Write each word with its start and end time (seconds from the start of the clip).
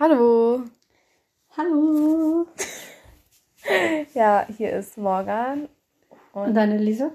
Hallo. 0.00 0.64
Hallo. 1.56 2.46
Ja, 4.12 4.46
hier 4.56 4.72
ist 4.72 4.98
Morgan. 4.98 5.68
Und, 6.32 6.48
Und 6.48 6.54
deine 6.54 6.78
Lisa? 6.78 7.12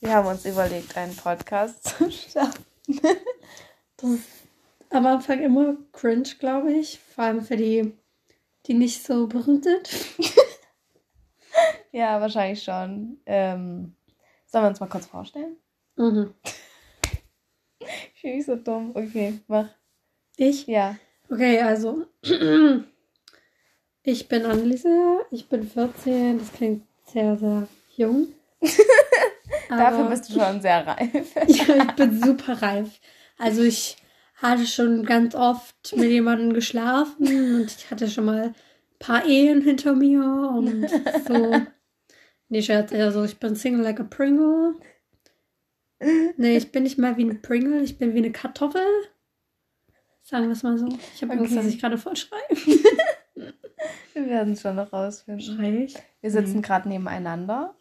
Wir 0.00 0.12
haben 0.12 0.26
uns 0.26 0.44
überlegt, 0.44 0.96
einen 0.96 1.14
Podcast 1.14 1.84
zu 1.84 2.10
starten. 2.10 2.64
das 3.96 4.10
ist 4.10 4.28
am 4.90 5.06
Anfang 5.06 5.40
immer 5.40 5.76
cringe, 5.92 6.28
glaube 6.40 6.72
ich. 6.72 6.98
Vor 6.98 7.24
allem 7.24 7.42
für 7.42 7.56
die, 7.56 7.96
die 8.66 8.74
nicht 8.74 9.04
so 9.04 9.28
berühmt 9.28 9.64
sind. 9.64 9.88
ja, 11.92 12.20
wahrscheinlich 12.20 12.62
schon. 12.62 13.20
Ähm, 13.24 13.94
sollen 14.46 14.64
wir 14.64 14.68
uns 14.68 14.80
mal 14.80 14.88
kurz 14.88 15.06
vorstellen? 15.06 15.56
Mhm. 15.94 16.34
ich 18.14 18.22
bin 18.22 18.36
nicht 18.36 18.46
so 18.46 18.56
dumm. 18.56 18.90
Okay, 18.94 19.38
mach. 19.46 19.68
Ich? 20.36 20.66
Ja. 20.66 20.96
Okay, 21.30 21.60
also 21.60 22.06
ich 24.02 24.28
bin 24.28 24.44
Anneliese, 24.44 25.20
ich 25.30 25.48
bin 25.48 25.66
14, 25.68 26.38
das 26.38 26.52
klingt 26.52 26.84
sehr, 27.06 27.36
sehr 27.36 27.68
jung. 27.96 28.28
Dafür 29.68 30.08
bist 30.08 30.28
du 30.28 30.34
schon 30.40 30.60
sehr 30.60 30.86
reif. 30.86 31.34
ja, 31.46 31.84
ich 31.84 31.92
bin 31.96 32.22
super 32.22 32.62
reif. 32.62 33.00
Also 33.38 33.62
ich 33.62 33.96
hatte 34.36 34.66
schon 34.66 35.04
ganz 35.04 35.34
oft 35.34 35.96
mit 35.96 36.10
jemandem 36.10 36.52
geschlafen 36.52 37.26
und 37.56 37.66
ich 37.66 37.90
hatte 37.90 38.08
schon 38.08 38.26
mal 38.26 38.42
ein 38.42 38.54
paar 38.98 39.26
Ehen 39.26 39.62
hinter 39.62 39.94
mir 39.94 40.22
und 40.22 40.88
so. 41.26 41.60
Nee, 42.48 42.62
Scherz, 42.62 42.92
also 42.92 43.24
ich 43.24 43.40
bin 43.40 43.56
Single 43.56 43.82
like 43.82 43.98
a 43.98 44.04
Pringle. 44.04 44.76
Nee, 46.36 46.56
ich 46.56 46.70
bin 46.70 46.84
nicht 46.84 46.96
mal 46.96 47.16
wie 47.16 47.24
ein 47.24 47.42
Pringle, 47.42 47.82
ich 47.82 47.98
bin 47.98 48.14
wie 48.14 48.18
eine 48.18 48.30
Kartoffel. 48.30 48.86
Sagen 50.26 50.46
wir 50.46 50.52
es 50.54 50.64
mal 50.64 50.76
so. 50.76 50.88
Ich 50.88 51.22
habe 51.22 51.34
okay. 51.34 51.42
Angst, 51.42 51.56
dass 51.56 51.66
ich 51.66 51.80
gerade 51.80 51.96
voll 51.96 52.16
schreibe. 52.16 52.56
wir 54.12 54.26
werden 54.26 54.54
es 54.54 54.60
schon 54.60 54.74
noch 54.74 54.92
rausfinden. 54.92 55.40
Schrei 55.40 55.84
ich? 55.84 55.94
Wir 56.20 56.32
sitzen 56.32 56.56
mhm. 56.56 56.62
gerade 56.62 56.88
nebeneinander. 56.88 57.76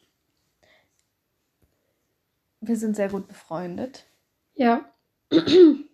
Wir 2.62 2.78
sind 2.78 2.96
sehr 2.96 3.10
gut 3.10 3.28
befreundet. 3.28 4.06
Ja. 4.54 4.86
Soll 5.32 5.88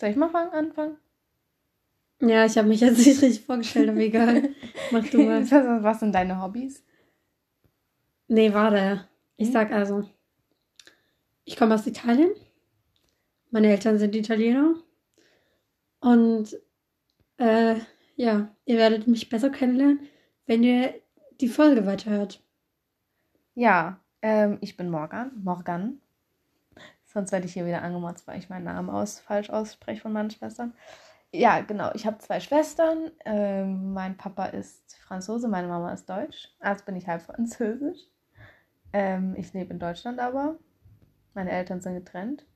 ich 0.00 0.16
mal 0.16 0.30
fangen, 0.30 0.52
anfangen? 0.52 0.96
Ja, 2.22 2.46
ich 2.46 2.56
habe 2.56 2.68
mich 2.68 2.80
jetzt 2.80 2.96
nicht 2.96 3.20
richtig 3.20 3.44
vorgestellt, 3.44 3.90
aber 3.90 4.00
egal. 4.00 4.48
Mach 4.92 5.06
du 5.08 5.24
mal. 5.24 5.42
Was 5.82 6.00
sind 6.00 6.14
deine 6.14 6.40
Hobbys? 6.40 6.82
Nee, 8.28 8.54
warte. 8.54 9.06
Ich 9.36 9.48
hm? 9.48 9.52
sag 9.52 9.72
also, 9.72 10.08
ich 11.44 11.58
komme 11.58 11.74
aus 11.74 11.86
Italien. 11.86 12.30
Meine 13.50 13.68
Eltern 13.68 13.98
sind 13.98 14.14
Italiener. 14.14 14.74
Und 16.00 16.56
äh, 17.38 17.76
ja, 18.16 18.48
ihr 18.64 18.76
werdet 18.76 19.06
mich 19.06 19.28
besser 19.28 19.50
kennenlernen, 19.50 20.00
wenn 20.46 20.62
ihr 20.62 20.94
die 21.40 21.48
Folge 21.48 21.86
weiterhört. 21.86 22.42
Ja, 23.54 24.00
ähm, 24.22 24.58
ich 24.60 24.76
bin 24.76 24.90
Morgan. 24.90 25.32
Morgan. 25.42 26.00
Sonst 27.04 27.32
werde 27.32 27.46
ich 27.46 27.54
hier 27.54 27.66
wieder 27.66 27.82
angemotzt, 27.82 28.26
weil 28.26 28.38
ich 28.38 28.50
meinen 28.50 28.64
Namen 28.64 28.90
aus, 28.90 29.20
falsch 29.20 29.50
ausspreche 29.50 30.02
von 30.02 30.12
meinen 30.12 30.30
Schwestern. 30.30 30.74
Ja, 31.32 31.60
genau. 31.60 31.90
Ich 31.94 32.06
habe 32.06 32.18
zwei 32.18 32.40
Schwestern. 32.40 33.10
Ähm, 33.24 33.92
mein 33.92 34.16
Papa 34.16 34.46
ist 34.46 34.96
Franzose, 34.98 35.48
meine 35.48 35.68
Mama 35.68 35.92
ist 35.92 36.08
Deutsch. 36.08 36.48
Also 36.60 36.84
bin 36.84 36.96
ich 36.96 37.06
halb 37.06 37.22
Französisch. 37.22 38.00
Ähm, 38.92 39.34
ich 39.36 39.52
lebe 39.52 39.72
in 39.72 39.78
Deutschland 39.78 40.18
aber. 40.18 40.58
Meine 41.34 41.50
Eltern 41.50 41.80
sind 41.80 41.94
getrennt. 41.94 42.46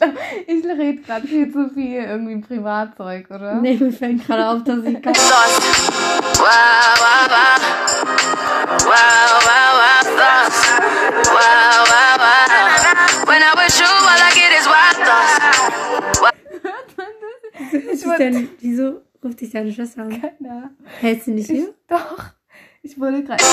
glaube, 0.00 0.18
ich 0.46 0.64
rede 0.64 1.02
gerade 1.02 1.26
viel 1.26 1.52
zu 1.52 1.68
viel 1.70 2.02
irgendwie 2.02 2.36
Privatzeug, 2.40 3.30
oder? 3.30 3.60
Nee, 3.60 3.76
mir 3.76 3.92
fällt 3.92 4.26
gerade 4.26 4.48
auf, 4.48 4.64
dass 4.64 4.84
ich 4.84 5.02
gar 5.02 5.14
ist 18.02 18.18
denn, 18.18 18.48
wieso 18.60 19.02
ruft 19.22 19.40
dich 19.40 19.50
deine 19.50 19.72
Schwester 19.72 20.02
an? 20.02 20.20
Keiner. 20.20 20.70
Hältst 21.00 21.26
du 21.26 21.32
nicht 21.32 21.50
hier? 21.50 21.74
Doch. 21.88 22.24
Ich 22.82 22.98
wurde 22.98 23.22
gerade. 23.22 23.44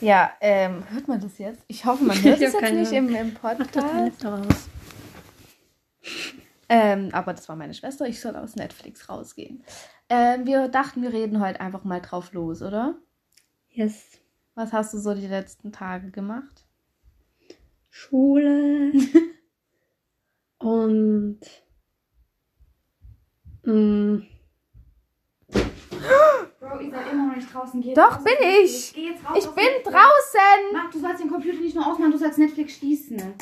Ja, 0.00 0.32
ähm, 0.40 0.84
hört 0.90 1.08
man 1.08 1.20
das 1.20 1.38
jetzt? 1.38 1.62
Ich 1.68 1.84
hoffe, 1.84 2.04
man 2.04 2.16
hört 2.22 2.40
es 2.40 2.52
jetzt 2.52 2.72
nicht 2.72 2.92
im, 2.92 3.14
im 3.14 3.34
Podcast. 3.34 4.24
Raus. 4.24 4.68
Ähm, 6.68 7.10
aber 7.12 7.32
das 7.32 7.48
war 7.48 7.56
meine 7.56 7.74
Schwester. 7.74 8.06
Ich 8.06 8.20
soll 8.20 8.36
aus 8.36 8.56
Netflix 8.56 9.08
rausgehen. 9.08 9.64
Ähm, 10.08 10.46
wir 10.46 10.68
dachten, 10.68 11.02
wir 11.02 11.12
reden 11.12 11.40
heute 11.40 11.60
einfach 11.60 11.84
mal 11.84 12.00
drauf 12.00 12.32
los, 12.32 12.62
oder? 12.62 12.96
Yes. 13.70 14.20
Was 14.54 14.72
hast 14.72 14.94
du 14.94 14.98
so 14.98 15.14
die 15.14 15.26
letzten 15.26 15.72
Tage 15.72 16.10
gemacht? 16.10 16.64
Schule. 17.88 18.92
Und. 20.58 21.40
Mh, 23.62 23.72
mm, 23.72 24.26
Bro, 26.68 26.80
ihr 26.80 26.90
seid 26.90 27.12
immer 27.12 27.26
noch 27.28 27.36
nicht 27.36 27.52
draußen. 27.52 27.80
Geh 27.80 27.94
Doch, 27.94 28.18
bin 28.22 28.34
ich. 28.40 28.92
Geh 28.94 29.08
jetzt 29.10 29.24
raus 29.24 29.38
ich 29.38 29.46
bin 29.50 29.64
Netflix. 29.64 29.84
draußen. 29.84 30.72
Mach, 30.72 30.90
du 30.90 30.98
sollst 30.98 31.22
den 31.22 31.30
Computer 31.30 31.60
nicht 31.60 31.76
nur 31.76 31.86
ausmachen, 31.86 32.12
du 32.12 32.18
sollst 32.18 32.38
Netflix 32.38 32.76
schließen. 32.76 33.34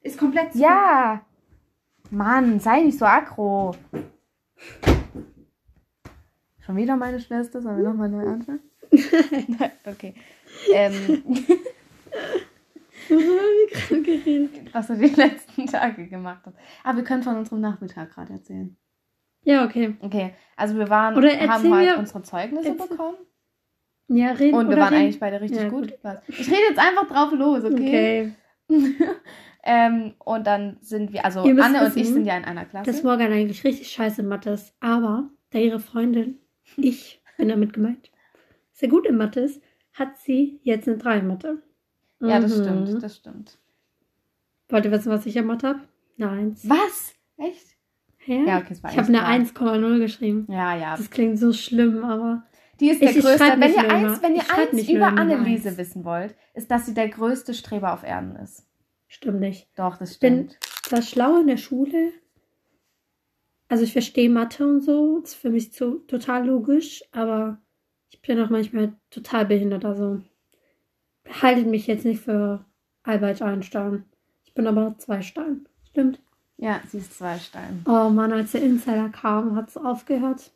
Ist 0.00 0.18
komplett 0.18 0.52
zu. 0.52 0.58
Ja. 0.58 1.24
Mann, 2.10 2.60
sei 2.60 2.82
nicht 2.82 2.98
so 2.98 3.04
aggro. 3.04 3.74
Schon 6.60 6.76
wieder 6.76 6.96
meine 6.96 7.20
Schwester? 7.20 7.60
Sollen 7.60 7.78
wir 7.78 7.88
nochmal 7.88 8.08
neu 8.08 8.26
anfangen? 8.26 8.60
okay. 9.84 10.14
Ähm. 10.72 11.22
Worüber 13.08 13.32
wir 13.32 13.70
gerade 13.70 14.02
geredet? 14.02 14.74
Was 14.74 14.86
du 14.86 14.96
die 14.96 15.08
letzten 15.08 15.66
Tage 15.66 16.06
gemacht 16.06 16.42
hast. 16.46 16.56
Aber 16.82 16.94
ah, 16.94 16.96
wir 16.96 17.04
können 17.04 17.22
von 17.22 17.36
unserem 17.36 17.60
Nachmittag 17.60 18.14
gerade 18.14 18.32
erzählen. 18.34 18.76
Ja, 19.48 19.64
okay. 19.64 19.96
Okay, 20.02 20.34
also 20.56 20.76
wir 20.76 20.90
waren, 20.90 21.16
oder 21.16 21.30
haben 21.30 21.74
heute 21.74 21.96
unsere 21.96 22.22
Zeugnisse 22.22 22.68
erzähl. 22.68 22.86
bekommen. 22.86 23.16
Ja, 24.08 24.32
reden 24.32 24.54
Und 24.54 24.68
wir 24.68 24.76
waren 24.76 24.92
reden. 24.92 25.04
eigentlich 25.04 25.20
beide 25.20 25.40
richtig 25.40 25.62
ja, 25.62 25.68
gut. 25.70 25.90
gut. 26.02 26.18
Ich 26.26 26.48
rede 26.48 26.60
jetzt 26.68 26.78
einfach 26.78 27.08
drauf 27.08 27.32
los, 27.32 27.64
okay? 27.64 28.34
Okay. 28.68 28.94
ähm, 29.62 30.14
und 30.18 30.46
dann 30.46 30.76
sind 30.82 31.14
wir, 31.14 31.24
also 31.24 31.40
Anne 31.40 31.56
wissen, 31.56 31.76
und 31.76 31.96
ich 31.96 32.08
sind 32.08 32.26
ja 32.26 32.36
in 32.36 32.44
einer 32.44 32.66
Klasse. 32.66 32.90
Dass 32.90 33.02
Morgan 33.02 33.32
eigentlich 33.32 33.64
richtig 33.64 33.88
scheiße 33.88 34.20
in 34.20 34.28
Mathe 34.28 34.50
ist. 34.50 34.74
Aber 34.80 35.30
da 35.48 35.58
ihre 35.58 35.80
Freundin, 35.80 36.40
ich 36.76 37.22
bin 37.38 37.48
damit 37.48 37.72
gemeint, 37.72 38.10
sehr 38.72 38.90
gut 38.90 39.06
in 39.06 39.16
Mathe 39.16 39.40
ist, 39.40 39.62
hat 39.94 40.18
sie 40.18 40.60
jetzt 40.62 40.86
eine 40.88 40.98
3 40.98 41.18
in 41.20 41.26
Mathe. 41.26 41.62
Ja, 42.20 42.38
das 42.38 42.54
mhm. 42.54 42.64
stimmt, 42.64 43.02
das 43.02 43.16
stimmt. 43.16 43.58
Wollt 44.68 44.84
ihr 44.84 44.92
wissen, 44.92 45.10
was 45.10 45.24
ich 45.24 45.36
in 45.36 45.46
Mathe 45.46 45.68
habe? 45.68 45.80
1. 46.18 46.68
Was? 46.68 47.14
Echt? 47.38 47.77
Ja, 48.28 48.44
ja 48.44 48.58
okay, 48.58 48.72
es 48.72 48.82
war 48.82 48.90
Ich 48.90 48.98
habe 48.98 49.08
eine 49.08 49.44
1,0 49.44 49.98
geschrieben. 49.98 50.46
Ja, 50.50 50.76
ja. 50.76 50.96
Das 50.96 51.10
klingt 51.10 51.38
so 51.38 51.52
schlimm, 51.52 52.04
aber. 52.04 52.44
Die 52.80 52.90
ist 52.90 53.02
der 53.02 53.10
ich, 53.10 53.20
größte. 53.20 53.44
Ich 53.44 53.60
wenn 53.60 53.72
ihr 53.72 53.90
eins, 53.90 54.22
wenn 54.22 54.36
ihr 54.36 54.54
eins 54.54 54.88
über 54.88 55.06
Anneliese 55.06 55.76
wissen 55.76 56.04
wollt, 56.04 56.36
ist, 56.54 56.70
dass 56.70 56.86
sie 56.86 56.94
der 56.94 57.08
größte 57.08 57.54
Streber 57.54 57.92
auf 57.92 58.04
Erden 58.04 58.36
ist. 58.36 58.66
Stimmt 59.08 59.40
nicht. 59.40 59.68
Doch, 59.76 59.96
das 59.96 60.14
stimmt. 60.14 60.52
Ich 60.52 60.90
bin 60.90 60.98
das 60.98 61.10
schlau 61.10 61.40
in 61.40 61.48
der 61.48 61.56
Schule. 61.56 62.12
Also 63.68 63.84
ich 63.84 63.92
verstehe 63.92 64.30
Mathe 64.30 64.66
und 64.66 64.80
so. 64.80 65.20
Das 65.20 65.32
ist 65.32 65.40
für 65.40 65.50
mich 65.50 65.72
so 65.72 65.94
total 66.06 66.46
logisch, 66.46 67.02
aber 67.12 67.58
ich 68.10 68.20
bin 68.22 68.40
auch 68.40 68.50
manchmal 68.50 68.92
total 69.10 69.46
behindert. 69.46 69.84
Also 69.84 70.20
haltet 71.42 71.66
mich 71.66 71.86
jetzt 71.86 72.04
nicht 72.04 72.20
für 72.20 72.64
Albert 73.02 73.42
Einstein. 73.42 74.04
Ich 74.44 74.54
bin 74.54 74.66
aber 74.66 74.96
zwei 74.98 75.22
Stein. 75.22 75.68
Stimmt. 75.84 76.20
Ja, 76.58 76.80
sie 76.88 76.98
ist 76.98 77.16
zwei 77.16 77.38
Steine. 77.38 77.82
Oh 77.86 78.10
Mann, 78.10 78.32
als 78.32 78.52
der 78.52 78.62
Insider 78.62 79.08
kam, 79.10 79.54
hat 79.54 79.68
es 79.68 79.76
aufgehört. 79.76 80.50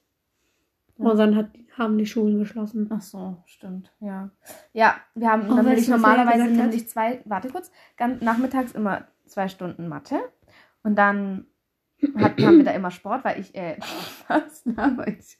Ja. 0.99 1.08
Und 1.08 1.16
dann 1.16 1.37
hat, 1.37 1.50
haben 1.78 1.96
die 1.96 2.06
Schulen 2.06 2.40
geschlossen. 2.40 2.90
Ach 2.93 3.00
so, 3.00 3.37
stimmt, 3.46 3.93
ja. 4.00 4.31
Ja, 4.72 4.96
wir 5.14 5.31
haben 5.31 5.49
Oh, 5.49 5.54
nämlich 5.54 5.88
normalerweise 5.88 6.44
nämlich 6.44 6.88
zwei, 6.88 7.22
warte 7.25 7.50
kurz, 7.50 7.70
ganz, 7.96 8.20
nachmittags 8.20 8.72
immer 8.72 9.06
zwei 9.26 9.46
Stunden 9.49 9.88
Mathe 9.88 10.19
und 10.82 10.96
dann 10.96 11.46
hat, 12.16 12.40
haben 12.43 12.58
wir 12.58 12.64
da 12.64 12.72
immer 12.72 12.90
Sport, 12.90 13.25
weil 13.25 13.40
ich, 13.40 13.55
äh, 13.55 13.76
was 14.28 14.64
laber 14.64 15.06
ich? 15.06 15.38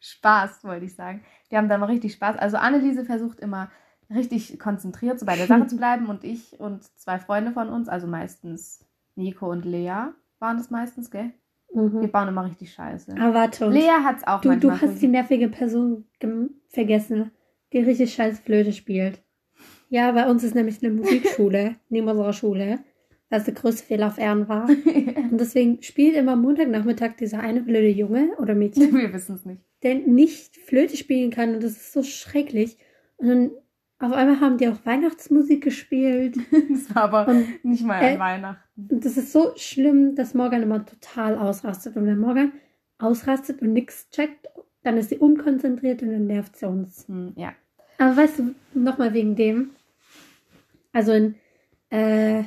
Spaß, 0.00 0.64
wollte 0.64 0.86
ich 0.86 0.94
sagen. 0.94 1.22
Wir 1.50 1.58
haben 1.58 1.68
da 1.68 1.74
immer 1.74 1.88
richtig 1.88 2.14
Spaß. 2.14 2.38
Also 2.38 2.56
Anneliese 2.56 3.04
versucht 3.04 3.40
immer 3.40 3.70
richtig 4.08 4.58
konzentriert 4.58 5.20
so 5.20 5.26
bei 5.26 5.36
der 5.36 5.46
Sache 5.46 5.66
zu 5.68 5.76
bleiben 5.76 6.06
und 6.06 6.24
ich 6.24 6.58
und 6.58 6.82
zwei 6.98 7.18
Freunde 7.18 7.52
von 7.52 7.68
uns, 7.68 7.90
also 7.90 8.06
meistens 8.06 8.87
Nico 9.18 9.50
und 9.50 9.64
Lea 9.64 10.12
waren 10.38 10.56
das 10.56 10.70
meistens, 10.70 11.10
gell? 11.10 11.32
Wir 11.72 11.82
Mhm. 11.82 12.10
bauen 12.10 12.28
immer 12.28 12.46
richtig 12.46 12.72
Scheiße. 12.72 13.14
Aber 13.20 13.34
warte, 13.34 13.66
und 13.66 13.72
Lea 13.74 13.90
hat's 14.04 14.26
auch 14.26 14.40
du, 14.40 14.48
manchmal. 14.48 14.78
du 14.78 14.82
hast 14.82 15.02
die 15.02 15.08
nervige 15.08 15.48
Person 15.48 16.06
vergessen, 16.68 17.30
die 17.72 17.78
richtig 17.80 18.14
scheiß 18.14 18.40
Flöte 18.40 18.72
spielt. 18.72 19.22
Ja, 19.90 20.12
bei 20.12 20.28
uns 20.30 20.44
ist 20.44 20.54
nämlich 20.54 20.82
eine 20.82 20.94
Musikschule 20.94 21.76
neben 21.90 22.08
unserer 22.08 22.32
Schule, 22.32 22.78
was 23.30 23.44
der 23.44 23.54
größte 23.54 23.84
Fehler 23.86 24.06
auf 24.06 24.18
Erden 24.18 24.48
war. 24.48 24.68
Und 25.30 25.38
deswegen 25.38 25.82
spielt 25.82 26.16
immer 26.16 26.36
Montagnachmittag 26.36 27.16
dieser 27.18 27.40
eine 27.40 27.60
blöde 27.60 27.88
Junge 27.90 28.30
oder 28.38 28.54
Mädchen, 28.54 28.94
wir 28.96 29.12
wissen 29.12 29.34
es 29.34 29.44
nicht. 29.44 29.60
der 29.82 29.96
nicht 29.96 30.56
Flöte 30.56 30.96
spielen 30.96 31.30
kann 31.30 31.54
und 31.54 31.62
das 31.62 31.72
ist 31.72 31.92
so 31.92 32.02
schrecklich. 32.02 32.78
Und 33.18 33.28
dann 33.28 33.50
auf 34.00 34.12
einmal 34.12 34.40
haben 34.40 34.58
die 34.58 34.68
auch 34.68 34.84
Weihnachtsmusik 34.84 35.62
gespielt. 35.64 36.36
Das 36.70 36.94
war 36.94 37.04
aber 37.04 37.28
Und 37.28 37.64
nicht 37.64 37.84
mal 37.84 38.00
Äh, 38.02 38.12
an 38.14 38.18
Weihnachten. 38.20 38.88
Und 38.90 39.04
das 39.04 39.16
ist 39.16 39.32
so 39.32 39.52
schlimm, 39.56 40.14
dass 40.14 40.34
Morgan 40.34 40.62
immer 40.62 40.84
total 40.86 41.36
ausrastet. 41.36 41.96
Und 41.96 42.06
wenn 42.06 42.18
Morgan 42.18 42.52
ausrastet 42.98 43.60
und 43.62 43.72
nichts 43.72 44.08
checkt, 44.10 44.48
dann 44.82 44.96
ist 44.96 45.10
sie 45.10 45.18
unkonzentriert 45.18 46.02
und 46.02 46.12
dann 46.12 46.26
nervt 46.26 46.56
sie 46.56 46.66
uns. 46.68 47.08
Hm, 47.08 47.32
ja. 47.36 47.52
Aber 47.98 48.16
weißt 48.16 48.38
du, 48.38 48.54
nochmal 48.74 49.12
wegen 49.14 49.34
dem. 49.34 49.70
Also 50.92 51.12
in, 51.12 51.34
äh, 51.90 52.44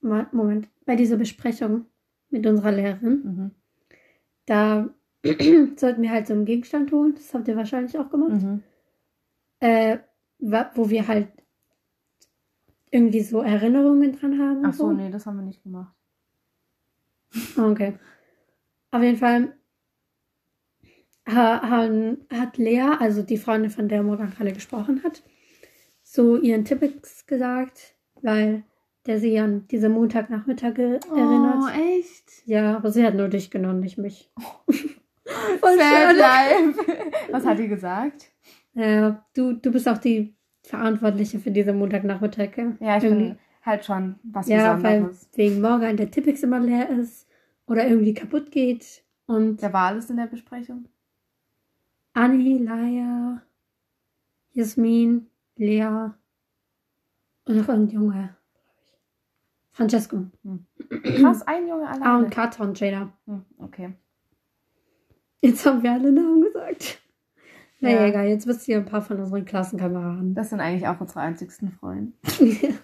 Moment, 0.00 0.68
bei 0.86 0.96
dieser 0.96 1.16
Besprechung 1.16 1.86
mit 2.30 2.46
unserer 2.46 2.72
Lehrerin, 2.72 3.22
Mhm. 3.24 3.50
da 4.46 4.88
sollten 5.76 6.02
wir 6.02 6.10
halt 6.10 6.26
so 6.26 6.34
einen 6.34 6.44
Gegenstand 6.44 6.90
holen. 6.92 7.14
Das 7.14 7.34
habt 7.34 7.46
ihr 7.48 7.56
wahrscheinlich 7.56 7.98
auch 7.98 8.10
gemacht. 8.10 8.42
Mhm. 8.42 8.62
Äh, 9.60 9.98
wo 10.74 10.90
wir 10.90 11.06
halt 11.08 11.28
irgendwie 12.90 13.20
so 13.22 13.40
Erinnerungen 13.40 14.18
dran 14.18 14.38
haben. 14.38 14.64
Ach 14.66 14.74
so, 14.74 14.92
nee, 14.92 15.10
das 15.10 15.24
haben 15.26 15.36
wir 15.36 15.42
nicht 15.44 15.62
gemacht. 15.62 15.94
Okay. 17.56 17.94
Auf 18.90 19.02
jeden 19.02 19.16
Fall 19.16 19.56
hat 21.24 22.58
Lea, 22.58 22.80
also 22.98 23.22
die 23.22 23.38
Freundin, 23.38 23.70
von 23.70 23.88
der 23.88 24.02
Morgan 24.02 24.30
gerade 24.30 24.52
gesprochen 24.52 25.02
hat, 25.04 25.22
so 26.02 26.36
ihren 26.36 26.64
Tippex 26.64 27.26
gesagt, 27.26 27.94
weil 28.20 28.64
der 29.06 29.18
sie 29.20 29.38
an 29.38 29.66
diese 29.68 29.88
Montagnachmittage 29.88 31.00
Oh, 31.10 31.14
erinnert. 31.16 31.74
echt? 31.98 32.46
Ja, 32.46 32.76
aber 32.76 32.90
sie 32.90 33.04
hat 33.04 33.14
nur 33.14 33.28
dich 33.28 33.50
genommen, 33.50 33.80
nicht 33.80 33.98
mich. 33.98 34.30
Voll 35.60 35.78
schade. 35.78 36.18
live. 36.18 36.76
Was 37.30 37.46
hat 37.46 37.58
die 37.58 37.68
gesagt? 37.68 38.31
Ja, 38.74 39.24
du, 39.34 39.52
du 39.52 39.70
bist 39.70 39.88
auch 39.88 39.98
die 39.98 40.34
Verantwortliche 40.62 41.38
für 41.38 41.50
diese 41.50 41.72
Montagnachmittage. 41.72 42.76
Ja, 42.80 42.96
ich 42.98 43.04
Irgendwie. 43.04 43.24
bin 43.30 43.38
halt 43.64 43.84
schon 43.84 44.16
was 44.22 44.48
Ja, 44.48 44.82
weil 44.82 45.00
Besonderes. 45.02 45.28
wegen 45.34 45.60
Morgan 45.60 45.96
der 45.96 46.10
Tippex 46.10 46.42
immer 46.42 46.60
leer 46.60 46.88
ist 46.90 47.28
oder 47.66 47.86
irgendwie 47.86 48.14
kaputt 48.14 48.50
geht. 48.50 49.04
Und 49.26 49.60
Wer 49.62 49.72
war 49.72 49.88
alles 49.88 50.10
in 50.10 50.16
der 50.16 50.26
Besprechung? 50.26 50.86
Anni, 52.14 52.58
Laia, 52.58 53.42
Jasmin, 54.52 55.28
Lea 55.56 55.84
und 57.44 57.56
noch 57.56 57.68
irgendein 57.68 57.88
Junge. 57.94 58.36
Francesco. 59.70 60.26
Krass, 61.02 61.42
ein 61.46 61.66
Junge 61.66 61.86
Ah, 61.88 61.94
und 61.94 62.02
alleine. 62.02 62.30
Kata 62.30 62.62
und 62.62 62.78
Jada. 62.78 63.10
Hm, 63.26 63.42
okay. 63.58 63.94
Jetzt 65.40 65.64
haben 65.64 65.82
wir 65.82 65.92
alle 65.92 66.12
Namen 66.12 66.44
Naja, 67.82 68.00
Ja. 68.02 68.06
egal, 68.06 68.28
jetzt 68.28 68.46
wisst 68.46 68.66
ihr 68.68 68.76
ein 68.78 68.84
paar 68.84 69.02
von 69.02 69.18
unseren 69.18 69.44
Klassenkameraden. 69.44 70.34
Das 70.34 70.50
sind 70.50 70.60
eigentlich 70.60 70.86
auch 70.86 71.00
unsere 71.00 71.20
einzigsten 71.20 71.72
Freunde. 71.72 72.12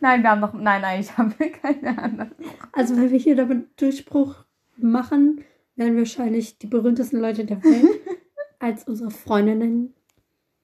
Nein, 0.00 0.22
wir 0.22 0.30
haben 0.30 0.40
noch. 0.40 0.54
Nein, 0.54 0.84
eigentlich 0.84 1.16
haben 1.18 1.34
wir 1.38 1.50
keine 1.52 1.98
anderen. 2.02 2.30
also, 2.72 2.96
wenn 2.96 3.10
wir 3.10 3.18
hier 3.18 3.36
damit 3.36 3.80
Durchbruch 3.80 4.44
machen, 4.76 5.44
werden 5.76 5.94
wir 5.94 6.02
wahrscheinlich 6.02 6.58
die 6.58 6.68
berühmtesten 6.68 7.18
Leute 7.20 7.44
der 7.44 7.62
Welt 7.62 8.00
als 8.60 8.84
unsere 8.84 9.10
Freundinnen. 9.10 9.94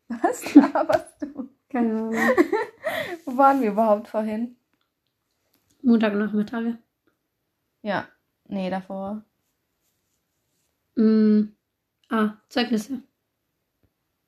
Was 0.08 0.54
laberst 0.54 1.20
du? 1.22 1.48
Keine 1.68 1.90
Ahnung. 1.98 2.14
Wo 3.26 3.36
waren 3.36 3.60
wir 3.60 3.72
überhaupt 3.72 4.08
vorhin? 4.08 4.56
Montagnachmittage. 5.82 6.78
Ja. 7.82 8.08
Nee, 8.46 8.70
davor. 8.70 9.22
Mm. 10.96 11.48
Ah, 12.10 12.34
Zeugnisse. 12.48 13.02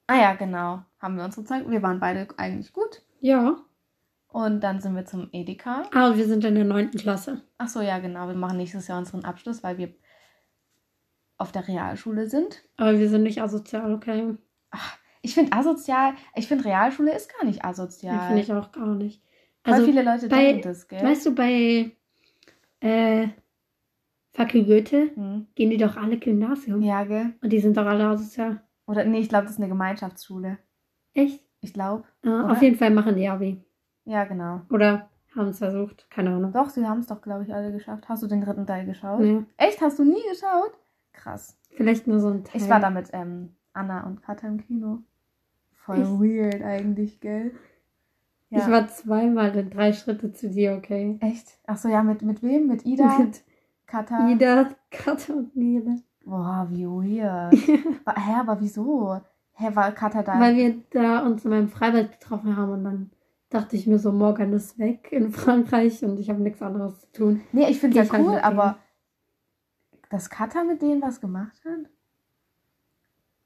Ah 0.06 0.17
ja, 0.17 0.35
genau. 0.35 0.82
Haben 0.99 1.17
wir 1.17 1.25
unsere 1.25 1.44
Zeit. 1.47 1.69
Wir 1.71 1.82
waren 1.82 2.00
beide 2.00 2.27
eigentlich 2.37 2.73
gut. 2.73 3.03
Ja. 3.21 3.56
Und 4.29 4.61
dann 4.61 4.81
sind 4.81 4.94
wir 4.94 5.05
zum 5.06 5.29
Edeka. 5.32 5.85
Ah, 5.93 6.15
wir 6.17 6.27
sind 6.27 6.44
in 6.44 6.55
der 6.55 6.65
neunten 6.65 6.99
Klasse. 6.99 7.43
Ach 7.59 7.69
so, 7.69 7.81
ja, 7.81 7.99
genau. 7.99 8.29
Wir 8.29 8.35
machen 8.35 8.59
nächstes 8.59 8.87
Jahr 8.88 8.99
unseren 8.99 9.25
Abschluss, 9.25 9.62
weil 9.62 9.79
wir 9.79 9.94
auf 11.38 11.53
der 11.53 11.67
Realschule 11.67 12.29
sind. 12.29 12.62
Aber 12.77 12.99
wir 12.99 13.09
sind 13.09 13.23
nicht 13.23 13.41
asozial, 13.43 13.93
okay? 13.94 14.37
Ich 15.23 15.35
finde 15.35 15.53
asozial, 15.53 16.15
ich 16.35 16.49
finde 16.49 16.65
Realschule 16.65 17.15
ist 17.15 17.33
gar 17.35 17.44
nicht 17.44 17.59
Ja. 17.62 17.71
asozial. 17.71 18.26
Finde 18.29 18.43
ich 18.43 18.53
auch 18.53 18.73
gar 18.73 18.94
nicht. 18.94 19.23
Also, 19.62 19.85
viele 19.85 20.03
Leute 20.03 20.29
bei- 20.29 20.53
denken 20.53 20.62
das, 20.69 20.87
gell? 20.88 21.03
weißt 21.03 21.26
du, 21.26 21.35
bei 21.35 21.97
äh, 22.81 23.29
Fackel 24.32 24.65
Goethe 24.65 25.11
hm. 25.15 25.47
gehen 25.55 25.71
die 25.71 25.77
doch 25.77 25.97
alle 25.97 26.19
Gymnasium. 26.19 26.82
Ja, 26.82 27.05
gell? 27.05 27.35
Und 27.43 27.53
die 27.53 27.61
sind 27.61 27.77
doch 27.77 27.87
alle 27.87 28.06
asozial. 28.06 28.61
Oder 28.87 29.05
nee, 29.05 29.21
ich 29.21 29.29
glaube, 29.29 29.44
das 29.44 29.53
ist 29.53 29.59
eine 29.59 29.69
Gemeinschaftsschule. 29.69 30.59
Echt? 31.15 31.44
Ich 31.61 31.75
glaube. 31.75 32.05
Ah, 32.25 32.53
auf 32.53 32.62
jeden 32.62 32.77
Fall 32.77 32.91
machen 32.91 33.17
die 33.17 33.29
Abi. 33.29 33.62
Ja, 34.05 34.25
genau. 34.25 34.62
Oder 34.71 35.09
haben 35.37 35.49
es 35.49 35.59
versucht. 35.59 36.11
Keine 36.11 36.31
Ahnung. 36.31 36.53
Doch, 36.53 36.71
sie 36.71 36.87
haben 36.87 37.00
es 37.00 37.06
doch, 37.06 37.23
glaube 37.23 37.44
ich, 37.44 37.55
alle 37.55 37.73
geschafft. 37.73 38.09
Hast 38.09 38.23
du 38.23 38.27
den 38.27 38.41
dritten 38.41 38.67
Teil 38.67 38.87
geschaut? 38.87 39.21
Nee. 39.21 39.44
Echt? 39.56 39.81
Hast 39.81 39.99
du 39.99 40.05
nie 40.05 40.23
geschaut? 40.29 40.73
Krass. 41.12 41.59
Vielleicht 41.71 42.06
nur 42.06 42.21
so 42.21 42.29
ein 42.29 42.44
Teil. 42.44 42.61
Ich 42.61 42.69
war 42.69 42.81
da 42.81 42.91
mit 42.91 43.11
ähm, 43.12 43.55
Anna 43.73 44.06
und 44.06 44.23
Katha 44.23 44.49
im 44.49 44.59
Kino. 44.59 45.03
Voll 45.73 46.00
Echt? 46.00 46.11
weird 46.11 46.62
eigentlich, 46.62 47.21
gell? 47.21 47.53
Ja. 48.50 48.59
Ich 48.59 48.71
war 48.71 48.88
zweimal 48.88 49.55
in 49.57 49.71
drei 49.71 49.93
Schritte 49.93 50.33
zu 50.33 50.50
dir, 50.50 50.75
okay? 50.75 51.19
Echt? 51.21 51.59
Ach 51.66 51.76
so, 51.76 51.88
ja, 51.88 52.02
mit, 52.02 52.23
mit 52.23 52.43
wem? 52.43 52.66
Mit 52.66 52.85
Ida? 52.85 53.19
Mit 53.19 53.43
Katha? 53.90 54.28
Ida, 54.28 54.70
Katha 54.90 55.32
und 55.32 55.56
Nele. 55.56 56.02
Boah, 56.25 56.66
wie 56.70 56.87
weird. 56.87 57.52
Hä, 58.16 58.35
aber 58.38 58.61
wieso? 58.61 59.20
Hä, 59.54 59.75
war 59.75 59.90
Katha 59.92 60.23
da? 60.23 60.38
Weil 60.38 60.56
wir 60.56 60.75
da 60.90 61.26
uns 61.26 61.44
in 61.44 61.50
meinem 61.50 61.68
Freibad 61.68 62.12
getroffen 62.12 62.56
haben 62.56 62.73
und 62.73 62.85
dann 62.85 63.11
dachte 63.49 63.75
ich 63.75 63.88
mir 63.88 63.99
so, 63.99 64.12
Morgan 64.12 64.52
ist 64.52 64.78
weg 64.78 65.09
in 65.11 65.32
Frankreich 65.32 66.04
und 66.04 66.20
ich 66.20 66.30
habe 66.30 66.40
nichts 66.40 66.62
anderes 66.62 67.00
zu 67.00 67.12
tun. 67.12 67.40
nee, 67.52 67.68
ich 67.68 67.80
finde 67.80 67.99
es 67.99 68.09
ja 68.09 68.12
halt 68.12 68.25
cool, 68.25 68.38
aber 68.38 68.78
dass 70.09 70.30
Katha 70.30 70.62
mit 70.62 70.82
denen 70.82 71.02
was 71.02 71.20
gemacht 71.20 71.61
hat? 71.64 71.90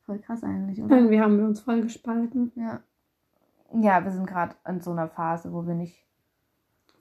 Voll 0.05 0.19
krass 0.19 0.45
eigentlich, 0.45 0.83
oder? 0.83 0.97
Irgendwie 0.97 1.21
haben 1.21 1.39
wir 1.39 1.47
uns 1.47 1.61
voll 1.61 1.81
gespalten. 1.81 2.53
Ja. 2.55 2.81
Ja, 3.73 4.05
wir 4.05 4.11
sind 4.11 4.27
gerade 4.27 4.55
in 4.69 4.83
so 4.83 4.91
einer 4.91 5.09
Phase, 5.09 5.53
wo 5.53 5.67
wir 5.67 5.75
nicht, 5.75 6.05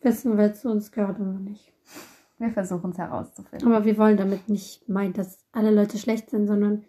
Wissen, 0.01 0.37
wer 0.37 0.53
zu 0.53 0.69
uns 0.69 0.91
gehört 0.91 1.19
oder 1.19 1.39
nicht. 1.39 1.73
Wir 2.43 2.51
versuchen 2.51 2.91
es 2.91 2.97
herauszufinden. 2.97 3.67
Aber 3.71 3.85
wir 3.85 3.97
wollen 3.97 4.17
damit 4.17 4.47
nicht 4.49 4.87
meinen, 4.87 5.13
dass 5.13 5.39
alle 5.51 5.71
Leute 5.71 5.97
schlecht 5.97 6.29
sind, 6.29 6.47
sondern 6.47 6.83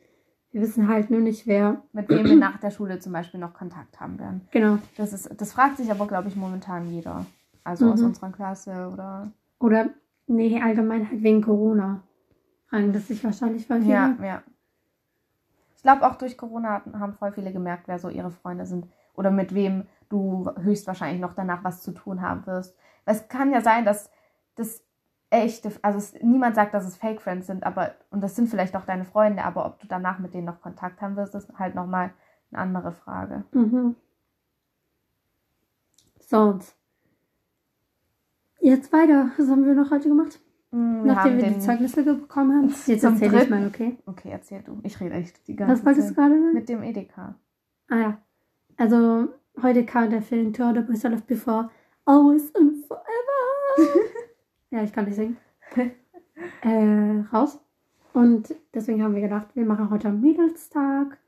wir 0.50 0.61
wissen 0.61 0.87
halt 0.88 1.11
nur 1.11 1.20
nicht, 1.20 1.46
wer. 1.46 1.82
Mit 1.92 2.08
wem 2.08 2.26
wir 2.26 2.37
nach 2.37 2.58
der 2.58 2.70
Schule 2.70 2.99
zum 3.00 3.12
Beispiel 3.12 3.40
noch 3.40 3.54
Kontakt 3.54 3.99
haben 4.00 4.18
werden. 4.18 4.42
Genau. 4.52 4.78
Das, 4.96 5.12
ist, 5.12 5.30
das 5.40 5.52
fragt 5.52 5.78
sich 5.78 5.90
aber, 5.90 6.06
glaube 6.06 6.28
ich, 6.28 6.37
momentan 6.37 6.88
jeder. 6.90 7.26
Also 7.64 7.90
aus 7.90 8.00
Mhm. 8.00 8.06
unserer 8.06 8.30
Klasse 8.30 8.88
oder. 8.92 9.32
Oder, 9.58 9.90
nee, 10.26 10.61
allgemein 10.62 11.08
halt 11.11 11.23
wegen 11.23 11.40
Corona. 11.42 12.02
Fragen 12.68 12.92
das 12.92 13.08
sich 13.08 13.25
wahrscheinlich 13.25 13.66
voll 13.66 13.80
viele. 13.80 13.92
Ja, 13.94 14.16
ja. 14.23 14.42
Ich 15.76 15.82
glaube, 15.82 16.06
auch 16.06 16.16
durch 16.16 16.37
Corona 16.38 16.82
haben 16.99 17.14
voll 17.14 17.32
viele 17.32 17.52
gemerkt, 17.52 17.88
wer 17.88 17.99
so 17.99 18.08
ihre 18.08 18.30
Freunde 18.30 18.66
sind. 18.66 18.87
Oder 19.14 19.30
mit 19.30 19.54
wem 19.54 19.87
du 20.08 20.50
höchstwahrscheinlich 20.61 21.20
noch 21.20 21.34
danach 21.34 21.62
was 21.64 21.82
zu 21.82 21.92
tun 21.92 22.20
haben 22.23 22.46
wirst. 22.46 22.76
Es 23.06 23.28
kann 23.28 23.52
ja 23.52 23.61
sein, 23.61 23.84
dass 23.84 24.11
das 24.56 24.82
echte, 25.31 25.73
also 25.83 26.16
niemand 26.23 26.54
sagt, 26.54 26.75
dass 26.75 26.87
es 26.87 26.97
Fake 26.97 27.21
Friends 27.21 27.47
sind, 27.47 27.64
aber, 27.64 27.95
und 28.11 28.23
das 28.23 28.37
sind 28.37 28.49
vielleicht 28.49 28.76
auch 28.76 28.85
deine 28.85 29.04
Freunde, 29.04 29.45
aber 29.45 29.66
ob 29.66 29.81
du 29.81 29.87
danach 29.87 30.19
mit 30.19 30.33
denen 30.35 30.47
noch 30.47 30.61
Kontakt 30.61 31.00
haben 31.00 31.16
wirst, 31.16 31.35
ist 31.35 31.49
halt 31.59 31.75
nochmal 31.75 32.12
eine 32.52 32.62
andere 32.62 32.93
Frage. 32.93 33.45
Mhm. 33.52 33.97
So, 36.21 36.38
und 36.38 36.64
jetzt 38.61 38.93
weiter. 38.93 39.31
Was 39.37 39.49
haben 39.49 39.64
wir 39.66 39.75
noch 39.75 39.90
heute 39.90 40.09
gemacht? 40.09 40.40
Mm, 40.71 41.04
Wir 41.04 41.12
nachdem 41.12 41.37
wir 41.37 41.50
die 41.50 41.59
Zeugnisse 41.59 42.02
bekommen 42.02 42.57
haben. 42.57 42.75
Jetzt 42.87 43.02
Zum 43.02 43.12
erzähle 43.14 43.43
ich 43.43 43.50
mal, 43.50 43.66
okay? 43.66 43.99
Okay, 44.07 44.31
erzähl 44.31 44.62
du. 44.62 44.78
Ich 44.83 44.99
rede 45.00 45.14
echt 45.14 45.47
die 45.47 45.54
ganze 45.57 45.75
Was 45.75 45.85
wolltest 45.85 46.11
du 46.11 46.14
Zeit. 46.14 46.25
gerade 46.31 46.40
sagen? 46.40 46.54
Mit 46.54 46.69
dem 46.69 46.83
Edeka. 46.83 47.35
Ah 47.88 47.97
ja. 47.97 48.19
Also, 48.76 49.28
heute 49.62 49.85
kam 49.85 50.11
der 50.11 50.23
Film 50.23 50.52
Tour 50.52 50.73
de 50.73 50.83
Bristol 50.83 51.12
of 51.14 51.25
Before 51.25 51.71
Always 52.07 52.54
and 52.54 52.85
Forever. 52.87 53.04
ja, 54.75 54.83
ich 54.83 54.93
kann 54.93 55.04
nicht 55.04 55.14
singen. 55.14 55.37
äh, 56.62 57.25
raus. 57.33 57.61
Und 58.12 58.54
deswegen 58.75 59.02
haben 59.02 59.14
wir 59.14 59.23
gedacht, 59.23 59.54
wir 59.54 59.64
machen 59.64 59.88
heute 59.88 60.09
einen 60.09 60.21
Mädelstag. 60.21 61.19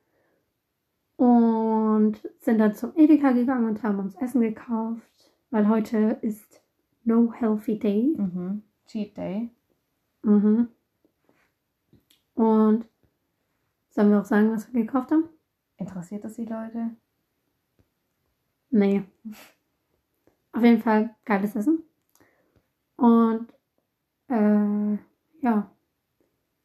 Und 1.16 2.20
sind 2.40 2.58
dann 2.58 2.74
zum 2.74 2.92
Edeka 2.96 3.30
gegangen 3.30 3.68
und 3.68 3.82
haben 3.82 4.00
uns 4.00 4.16
Essen 4.16 4.40
gekauft. 4.40 5.32
Weil 5.50 5.68
heute 5.68 6.18
ist 6.22 6.60
No 7.04 7.32
Healthy 7.32 7.78
Day. 7.78 8.14
Mhm. 8.16 8.62
Cheat 8.88 9.16
Day. 9.16 9.50
Mhm. 10.22 10.68
Und 12.34 12.86
sollen 13.90 14.10
wir 14.10 14.20
auch 14.20 14.26
sagen, 14.26 14.50
was 14.50 14.72
wir 14.74 14.82
gekauft 14.82 15.12
haben? 15.12 15.28
Interessiert 15.78 16.24
das 16.24 16.34
die 16.34 16.44
Leute? 16.44 16.90
Nee. 18.70 19.04
Auf 20.52 20.62
jeden 20.62 20.82
Fall 20.82 21.14
geiles 21.24 21.54
Essen. 21.54 21.84
Und 22.96 23.48
äh, 24.28 24.94
ja, 25.42 25.70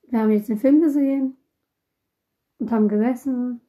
wir 0.07 0.19
haben 0.19 0.31
jetzt 0.31 0.49
den 0.49 0.57
Film 0.57 0.81
gesehen 0.81 1.37
und 2.59 2.71
haben 2.71 2.87
gegessen 2.87 3.61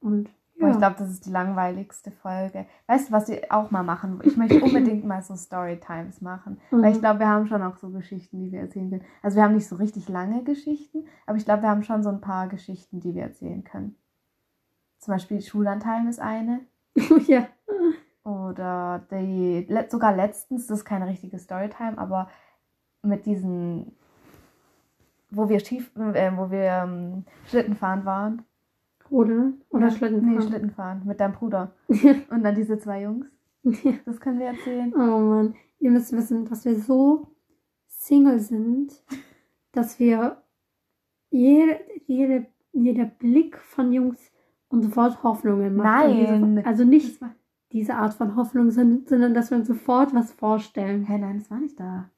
und 0.00 0.30
ja. 0.56 0.70
Ich 0.70 0.78
glaube, 0.78 0.94
das 0.96 1.10
ist 1.10 1.26
die 1.26 1.30
langweiligste 1.30 2.12
Folge. 2.12 2.64
Weißt 2.86 3.08
du, 3.08 3.12
was 3.12 3.26
wir 3.28 3.42
auch 3.50 3.72
mal 3.72 3.82
machen? 3.82 4.20
Ich 4.22 4.36
möchte 4.36 4.62
unbedingt 4.62 5.04
mal 5.04 5.20
so 5.20 5.34
Storytimes 5.34 6.20
machen. 6.20 6.60
Weil 6.70 6.92
ich 6.92 6.98
Mhm. 6.98 7.00
glaube, 7.00 7.18
wir 7.18 7.28
haben 7.28 7.48
schon 7.48 7.60
auch 7.60 7.76
so 7.76 7.90
Geschichten, 7.90 8.38
die 8.38 8.52
wir 8.52 8.60
erzählen 8.60 8.88
können. 8.88 9.04
Also 9.20 9.34
wir 9.36 9.42
haben 9.42 9.54
nicht 9.56 9.66
so 9.66 9.74
richtig 9.74 10.08
lange 10.08 10.44
Geschichten, 10.44 11.06
aber 11.26 11.38
ich 11.38 11.44
glaube, 11.44 11.62
wir 11.62 11.70
haben 11.70 11.82
schon 11.82 12.04
so 12.04 12.08
ein 12.08 12.20
paar 12.20 12.46
Geschichten, 12.46 13.00
die 13.00 13.16
wir 13.16 13.24
erzählen 13.24 13.64
können. 13.64 13.96
Zum 15.00 15.12
Beispiel 15.14 15.40
Schullandheim 15.42 16.06
ist 16.06 16.20
eine. 16.20 16.60
ja. 17.26 17.48
Oder 18.24 19.06
die, 19.10 19.68
sogar 19.90 20.16
letztens, 20.16 20.66
das 20.66 20.78
ist 20.78 20.84
keine 20.84 21.06
richtige 21.06 21.38
Storytime, 21.38 21.98
aber 21.98 22.30
mit 23.02 23.26
diesen, 23.26 23.92
wo 25.30 25.48
wir 25.50 25.60
schief, 25.60 25.94
äh, 25.96 26.32
wo 26.34 26.50
wir 26.50 26.62
ähm, 26.62 27.24
Schlittenfahren 27.46 28.04
waren. 28.06 28.42
Oder 29.10 29.52
Ja, 29.72 29.90
Schlittenfahren. 29.90 30.36
Nee, 30.38 30.42
Schlittenfahren 30.42 31.02
mit 31.04 31.20
deinem 31.20 31.34
Bruder. 31.34 31.72
Und 31.88 32.42
dann 32.42 32.54
diese 32.54 32.78
zwei 32.78 33.02
Jungs. 33.02 33.26
Das 34.06 34.20
können 34.20 34.40
wir 34.40 34.48
erzählen. 34.48 34.92
Oh 34.94 35.20
Mann, 35.20 35.54
ihr 35.78 35.90
müsst 35.90 36.12
wissen, 36.12 36.46
dass 36.46 36.64
wir 36.64 36.78
so 36.78 37.28
Single 37.86 38.38
sind, 38.38 39.02
dass 39.72 39.98
wir 39.98 40.42
jede, 41.30 41.80
jede, 42.06 42.46
jeder 42.72 43.04
Blick 43.04 43.58
von 43.58 43.92
Jungs 43.92 44.32
uns 44.68 44.86
sofort 44.86 45.22
Hoffnungen 45.22 45.76
macht. 45.76 46.06
Und 46.08 46.54
Nein. 46.54 46.66
Also 46.66 46.84
nicht 46.84 47.20
diese 47.74 47.96
Art 47.96 48.14
von 48.14 48.36
Hoffnung, 48.36 48.70
sondern, 48.70 49.34
dass 49.34 49.50
wir 49.50 49.58
uns 49.58 49.66
sofort 49.68 50.14
was 50.14 50.32
vorstellen. 50.32 51.04
Hä, 51.04 51.18
nein, 51.18 51.38
das 51.40 51.50
war 51.50 51.58
nicht 51.58 51.78
da. 51.78 52.08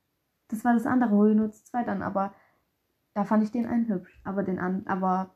Das 0.49 0.65
war 0.65 0.75
das 0.75 0.87
andere, 0.87 1.11
wo 1.11 1.25
wir 1.25 1.35
nur 1.35 1.51
zu 1.51 1.65
zweit 1.65 1.89
an, 1.89 2.03
aber 2.03 2.33
da 3.15 3.25
fand 3.25 3.43
ich 3.43 3.51
den 3.51 3.67
einen 3.67 3.89
hübsch. 3.89 4.21
Aber 4.23 4.43
den 4.45 4.59
an, 4.61 4.83
aber 4.87 5.35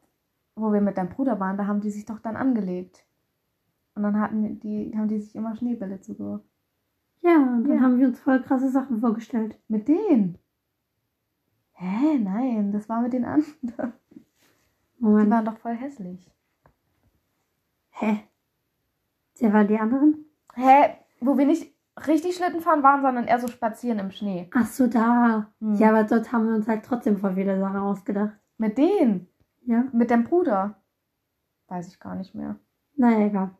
wo 0.55 0.73
wir 0.73 0.83
mit 0.83 0.99
deinem 0.99 1.09
Bruder 1.09 1.41
waren, 1.41 1.57
da 1.57 1.67
haben 1.67 1.81
die 1.81 1.91
sich 1.91 2.05
doch 2.05 2.21
dann 2.21 2.37
angelegt. 2.37 3.05
Und 3.95 4.03
dann 4.05 4.21
hatten 4.21 4.61
die, 4.61 4.93
haben 4.97 5.09
die 5.09 5.21
sich 5.21 5.35
immer 5.35 5.57
Schneebälle 5.57 6.01
zugeworfen. 6.01 6.47
Ja, 7.23 7.37
und 7.37 7.65
dann 7.65 7.77
Ja. 7.79 7.81
haben 7.83 7.99
wir 7.99 8.07
uns 8.07 8.21
voll 8.21 8.43
krasse 8.43 8.71
Sachen 8.71 9.01
vorgestellt. 9.01 9.59
Mit 9.69 9.89
denen? 9.89 10.39
Hä, 11.73 12.19
nein, 12.19 12.73
das 12.73 12.89
war 12.91 13.01
mit 13.01 13.15
den 13.15 13.25
anderen. 13.25 13.95
Die 14.99 15.05
Moment. 15.05 15.31
waren 15.31 15.45
doch 15.47 15.57
voll 15.59 15.75
hässlich. 15.75 16.31
Hä? 17.91 18.21
Wer 19.41 19.53
waren 19.53 19.69
die 19.69 19.79
anderen? 19.79 20.25
Hä, 20.55 20.95
wo 21.21 21.37
wir 21.39 21.47
nicht 21.47 21.73
richtig 22.07 22.37
Schlittenfahren 22.37 22.83
waren, 22.83 23.03
sondern 23.03 23.27
eher 23.27 23.41
so 23.41 23.49
spazieren 23.49 23.99
im 23.99 24.11
Schnee. 24.11 24.51
Ach 24.55 24.67
so, 24.67 24.87
da. 24.87 25.51
Hm. 25.61 25.75
Ja, 25.75 25.91
aber 25.91 26.05
dort 26.05 26.33
haben 26.33 26.49
wir 26.49 26.55
uns 26.55 26.69
halt 26.69 26.85
trotzdem 26.85 27.19
voll 27.19 27.35
viele 27.35 27.59
Sachen 27.59 27.77
ausgedacht. 27.77 28.33
Mit 28.59 28.79
denen? 28.79 29.29
Ja? 29.67 29.85
Mit 29.93 30.11
deinem 30.11 30.25
Bruder? 30.25 30.77
Weiß 31.69 31.89
ich 31.89 32.01
gar 32.01 32.15
nicht 32.15 32.35
mehr. 32.35 32.57
Naja, 32.97 33.27
egal. 33.27 33.51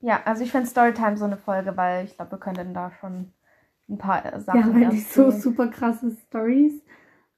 Ja, 0.00 0.20
also 0.24 0.42
ich 0.42 0.52
finde 0.52 0.66
Storytime 0.66 1.16
so 1.16 1.24
eine 1.24 1.36
Folge, 1.36 1.76
weil 1.76 2.04
ich 2.04 2.16
glaube, 2.16 2.32
wir 2.32 2.38
können 2.38 2.74
da 2.74 2.90
schon 3.00 3.32
ein 3.88 3.98
paar 3.98 4.24
äh, 4.24 4.40
Sachen 4.40 4.64
haben 4.64 4.74
halt 4.74 4.92
nicht 4.92 5.10
so 5.10 5.30
super 5.30 5.68
krasse 5.68 6.10
Stories. 6.10 6.82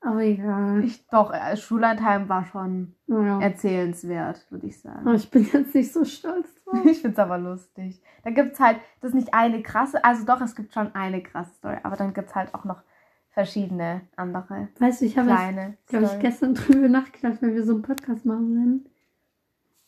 Aber 0.06 0.20
egal. 0.20 0.84
Ich, 0.84 1.04
doch, 1.08 1.32
äh, 1.32 1.56
Schullandheim 1.56 2.28
war 2.28 2.44
schon 2.46 2.94
Ja. 3.08 3.40
erzählenswert, 3.40 4.46
würde 4.50 4.66
ich 4.68 4.80
sagen. 4.80 5.00
Aber 5.00 5.14
ich 5.14 5.28
bin 5.30 5.48
jetzt 5.52 5.74
nicht 5.74 5.92
so 5.92 6.04
stolz 6.04 6.46
drauf. 6.64 6.74
Ich 6.84 7.00
finde 7.00 7.14
es 7.14 7.18
aber 7.18 7.38
lustig. 7.38 8.00
Da 8.22 8.30
gibt 8.30 8.52
es 8.52 8.60
halt, 8.60 8.78
das 9.00 9.10
ist 9.10 9.14
nicht 9.16 9.34
eine 9.34 9.62
krasse, 9.62 10.04
also 10.04 10.24
doch, 10.24 10.40
es 10.40 10.54
gibt 10.54 10.72
schon 10.72 10.94
eine 10.94 11.22
krasse 11.22 11.52
Story, 11.54 11.78
aber 11.82 11.96
dann 11.96 12.14
gibt 12.14 12.28
es 12.28 12.34
halt 12.36 12.54
auch 12.54 12.64
noch 12.64 12.82
verschiedene 13.30 14.02
andere 14.16 14.68
Weißt 14.78 15.00
du, 15.00 15.06
ich 15.06 15.18
habe 15.18 15.74
glaube 15.86 16.04
ich, 16.06 16.18
gestern 16.20 16.54
drüber 16.54 16.88
nachgedacht, 16.88 17.42
wenn 17.42 17.54
wir 17.54 17.64
so 17.64 17.72
einen 17.74 17.82
Podcast 17.82 18.24
machen 18.24 18.54
werden. 18.54 18.88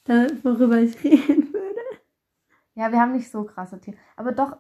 Da, 0.05 0.27
worüber 0.43 0.79
ich 0.79 1.03
reden 1.05 1.53
würde. 1.53 1.81
Ja, 2.75 2.91
wir 2.91 3.01
haben 3.01 3.13
nicht 3.13 3.31
so 3.31 3.45
krasse 3.45 3.81
Themen. 3.81 3.99
Aber 4.17 4.33
doch, 4.33 4.57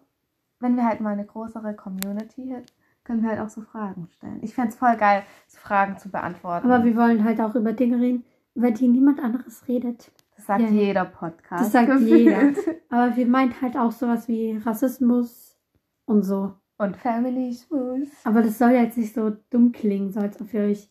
wenn 0.61 0.77
wir 0.77 0.85
halt 0.87 1.00
mal 1.00 1.12
eine 1.15 1.27
größere 1.27 1.75
Community 1.75 2.47
hätten, 2.49 2.73
können 3.09 3.23
wir 3.23 3.31
halt 3.31 3.41
auch 3.41 3.49
so 3.49 3.62
Fragen 3.62 4.07
stellen. 4.17 4.38
Ich 4.43 4.55
fände 4.55 4.69
es 4.69 4.77
voll 4.77 4.95
geil, 4.97 5.23
so 5.47 5.59
Fragen 5.59 5.97
zu 5.99 6.11
beantworten. 6.11 6.71
Aber 6.71 6.85
wir 6.85 6.95
wollen 6.95 7.25
halt 7.25 7.41
auch 7.41 7.55
über 7.55 7.73
Dinge 7.73 7.99
reden, 7.99 8.23
über 8.55 8.71
die 8.71 8.87
niemand 8.87 9.19
anderes 9.19 9.67
redet. 9.67 10.12
das 10.37 10.45
sagt 10.47 10.61
Ja. 10.61 10.69
jeder 10.69 11.05
Podcast. 11.07 11.65
Das 11.65 11.73
sagt 11.73 11.88
gefühlt. 11.88 12.11
jeder. 12.11 12.53
Aber 12.91 13.17
wir 13.17 13.27
meinen 13.27 13.59
halt 13.62 13.77
auch 13.79 13.91
sowas 13.93 14.29
wie 14.29 14.59
Rassismus 14.59 15.59
und 16.05 16.23
so. 16.23 16.53
Und 16.77 16.97
Family 16.99 17.53
Schmus. 17.55 18.09
Aber 18.25 18.43
das 18.43 18.59
soll 18.59 18.71
jetzt 18.73 18.99
nicht 18.99 19.15
so 19.15 19.37
dumm 19.50 19.73
klingen, 19.73 20.12
so 20.12 20.21
als 20.21 20.38
ob 20.41 20.53
wir 20.53 20.61
euch 20.65 20.88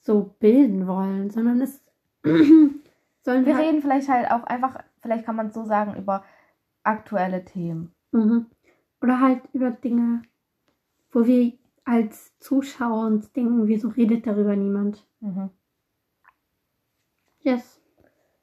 so 0.00 0.34
bilden 0.40 0.86
wollen, 0.88 1.28
sondern 1.30 1.60
es 1.60 1.84
sollen 2.24 3.46
Wir 3.46 3.56
halt, 3.56 3.66
reden 3.66 3.82
vielleicht 3.82 4.08
halt 4.08 4.30
auch 4.30 4.44
einfach, 4.44 4.78
vielleicht 5.00 5.24
kann 5.26 5.36
man 5.36 5.48
es 5.48 5.54
so 5.54 5.64
sagen, 5.64 5.94
über 5.96 6.24
aktuelle 6.82 7.44
Themen. 7.44 7.92
Mhm. 8.10 8.46
Oder 9.00 9.20
halt 9.20 9.42
über 9.52 9.70
Dinge, 9.70 10.22
wo 11.12 11.26
wir 11.26 11.52
als 11.84 12.36
Zuschauer 12.38 13.06
uns 13.06 13.32
denken, 13.32 13.66
wieso 13.66 13.88
redet 13.88 14.26
darüber 14.26 14.56
niemand? 14.56 15.06
Mhm. 15.20 15.50
Yes. 17.40 17.80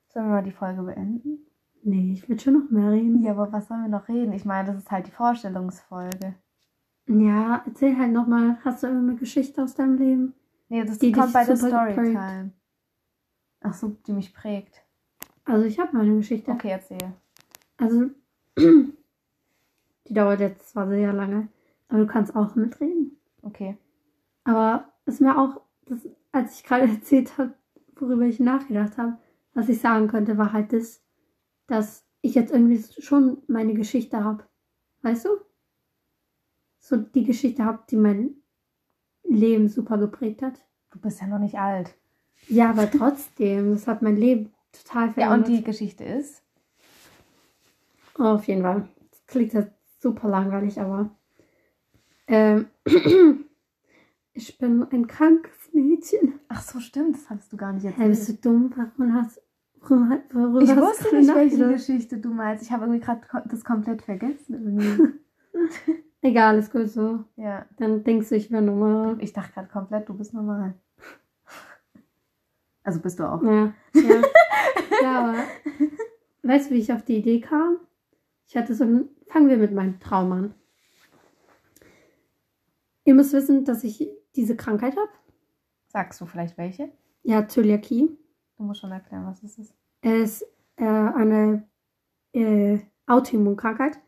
Sollen 0.10 0.28
wir 0.28 0.36
mal 0.36 0.44
die 0.44 0.52
Folge 0.52 0.82
beenden? 0.84 1.46
Nee, 1.84 2.14
ich 2.14 2.28
will 2.28 2.40
schon 2.40 2.54
noch 2.54 2.70
mehr 2.70 2.92
reden. 2.92 3.22
Ja, 3.22 3.32
aber 3.32 3.52
was 3.52 3.68
sollen 3.68 3.84
wir 3.84 3.90
noch 3.90 4.08
reden? 4.08 4.34
Ich 4.34 4.46
meine, 4.46 4.68
das 4.68 4.78
ist 4.78 4.92
halt 4.92 5.08
die 5.08 5.12
Vorstellungsfolge. 5.12 6.36
Ja, 7.08 7.64
erzähl 7.66 7.98
halt 7.98 8.12
nochmal, 8.12 8.58
hast 8.64 8.84
du 8.84 8.88
irgendeine 8.88 9.18
Geschichte 9.18 9.64
aus 9.64 9.76
deinem 9.76 9.98
Leben? 9.98 10.34
Nee, 10.68 10.84
das 10.84 11.00
Die 11.00 11.12
kommt 11.12 11.34
bei 11.34 11.46
der. 11.46 11.58
Storytime. 11.58 12.52
Ach 13.62 13.74
so, 13.74 13.96
die 14.06 14.14
mich 14.14 14.34
prägt. 14.34 14.84
Also 15.46 15.66
ich 15.66 15.80
habe 15.80 15.96
mal 15.96 16.06
eine 16.06 16.18
Geschichte. 16.18 16.52
Okay, 16.52 16.70
erzähl. 16.70 17.14
Also, 17.78 18.10
die 18.58 20.14
dauert 20.14 20.40
jetzt 20.42 20.70
zwar 20.70 20.88
sehr 20.88 21.12
lange, 21.14 21.48
aber 21.90 22.00
du 22.00 22.08
kannst 22.08 22.36
auch 22.36 22.56
mitreden. 22.56 23.20
Okay. 23.42 23.78
Aber 24.46 24.94
es 25.06 25.16
ist 25.16 25.22
mir 25.22 25.38
auch, 25.38 25.62
das, 25.86 26.08
als 26.32 26.56
ich 26.56 26.64
gerade 26.64 26.84
erzählt 26.90 27.38
habe, 27.38 27.54
worüber 27.96 28.24
ich 28.26 28.40
nachgedacht 28.40 28.98
habe, 28.98 29.18
was 29.54 29.68
ich 29.70 29.82
sagen 29.82 30.08
könnte, 30.08 30.38
war 30.38 30.54
halt 30.54 30.72
das, 30.72 31.04
dass 31.68 32.06
ich 32.22 32.36
jetzt 32.36 32.52
irgendwie 32.54 32.82
schon 33.02 33.42
meine 33.48 33.74
Geschichte 33.74 34.24
habe. 34.24 34.46
Weißt 35.02 35.26
du? 35.26 35.30
So 36.80 36.98
die 36.98 37.24
Geschichte 37.26 37.66
habe, 37.66 37.80
die 37.90 37.98
mein 37.98 38.36
Leben 39.24 39.68
super 39.68 39.98
geprägt 39.98 40.42
hat. 40.42 40.66
Du 40.92 41.00
bist 41.00 41.22
ja 41.22 41.28
noch 41.28 41.40
nicht 41.40 41.60
alt. 41.60 41.96
Ja, 42.48 42.70
aber 42.70 42.90
trotzdem, 42.98 43.72
das 43.72 43.88
hat 43.88 44.02
mein 44.02 44.16
Leben 44.18 44.54
total 44.72 45.08
Ja, 45.08 45.14
verändert. 45.14 45.38
und 45.38 45.48
die 45.58 45.64
Geschichte 45.64 46.04
ist? 46.04 46.44
Oh, 48.18 48.24
auf 48.24 48.48
jeden 48.48 48.62
Fall. 48.62 48.88
Das 49.12 49.26
klingt 49.28 49.54
jetzt 49.54 49.72
super 50.02 50.28
langweilig, 50.30 50.80
aber 50.80 51.10
ähm, 52.30 52.68
ich 54.34 54.58
bin 54.58 54.84
ein 54.92 55.08
krankes 55.08 55.74
Mädchen. 55.74 56.40
Ach 56.48 56.62
so, 56.62 56.80
stimmt. 56.80 57.16
Das 57.16 57.30
hast 57.30 57.52
du 57.52 57.58
gar 57.58 57.74
nicht 57.74 57.86
Hä, 57.86 58.08
bist 58.08 58.22
erzählt. 58.22 58.46
du 58.46 58.50
dumm? 58.50 58.74
Warum 58.76 59.14
hast 59.14 59.42
worüber, 59.82 60.20
worüber 60.32 60.62
Ich 60.62 60.70
hast 60.70 60.82
wusste 60.82 61.16
nicht, 61.16 61.34
welche 61.34 61.58
nachgedacht? 61.58 61.86
Geschichte 61.88 62.18
du 62.18 62.30
meinst. 62.30 62.64
Ich 62.64 62.72
habe 62.72 62.86
irgendwie 62.86 63.02
gerade 63.06 63.22
das 63.50 63.64
komplett 63.64 64.02
vergessen. 64.02 65.20
Egal, 66.22 66.58
ist 66.60 66.72
gut 66.72 66.90
so. 66.90 67.24
ja. 67.38 67.66
Dann 67.78 68.04
denkst 68.04 68.30
du, 68.30 68.36
ich 68.36 68.52
wäre 68.52 68.62
normal. 68.62 69.18
Ich 69.20 69.34
dachte 69.34 69.54
gerade 69.54 69.70
komplett, 69.70 70.10
du 70.10 70.14
bist 70.14 70.34
normal. 70.34 70.74
Also 72.84 73.00
bist 73.02 73.20
du 73.20 73.24
auch. 73.30 73.42
Ja, 73.44 73.74
ja. 73.94 74.22
ja, 75.02 75.20
aber 75.20 75.38
weißt 76.44 76.70
du, 76.70 76.76
wie 76.76 76.80
ich 76.80 76.92
auf 76.92 77.04
die 77.04 77.18
Idee 77.18 77.40
kam? 77.40 77.78
Ich 78.48 78.58
hatte 78.58 78.74
so 78.74 78.84
ein, 78.84 79.10
fangen 79.28 79.48
wir 79.48 79.58
mit 79.58 79.74
meinem 79.74 80.00
Traum 80.00 80.32
an. 80.32 80.54
Ihr 83.10 83.16
müsst 83.16 83.34
wissen, 83.34 83.66
dass 83.66 83.84
ich 83.84 84.08
diese 84.36 84.56
Krankheit 84.56 84.96
habe. 84.96 85.10
Sagst 85.88 86.22
du 86.22 86.28
vielleicht 86.28 86.60
welche? 86.60 86.92
Ja, 87.24 87.48
Zöliakie. 87.48 88.16
Du 88.56 88.64
musst 88.64 88.82
schon 88.82 88.92
erklären, 88.92 89.26
was 89.26 89.42
es 89.42 89.58
ist. 89.58 89.74
Es 90.02 90.44
ist 90.44 90.48
äh, 90.76 90.86
eine 90.86 91.68
äh, 92.34 92.78
Autoimmunkrankheit. 93.08 94.00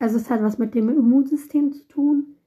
Also 0.00 0.16
es 0.16 0.28
hat 0.30 0.42
was 0.42 0.58
mit 0.58 0.74
dem 0.74 0.88
Immunsystem 0.88 1.72
zu 1.72 1.86
tun. 1.86 2.38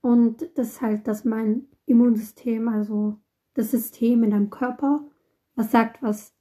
Und 0.00 0.48
das 0.56 0.68
ist 0.68 0.80
halt, 0.80 1.08
dass 1.08 1.24
mein 1.24 1.66
Immunsystem, 1.86 2.68
also 2.68 3.18
das 3.54 3.72
System 3.72 4.22
in 4.22 4.30
deinem 4.30 4.50
Körper, 4.50 5.08
was 5.56 5.72
sagt, 5.72 6.04
was 6.04 6.36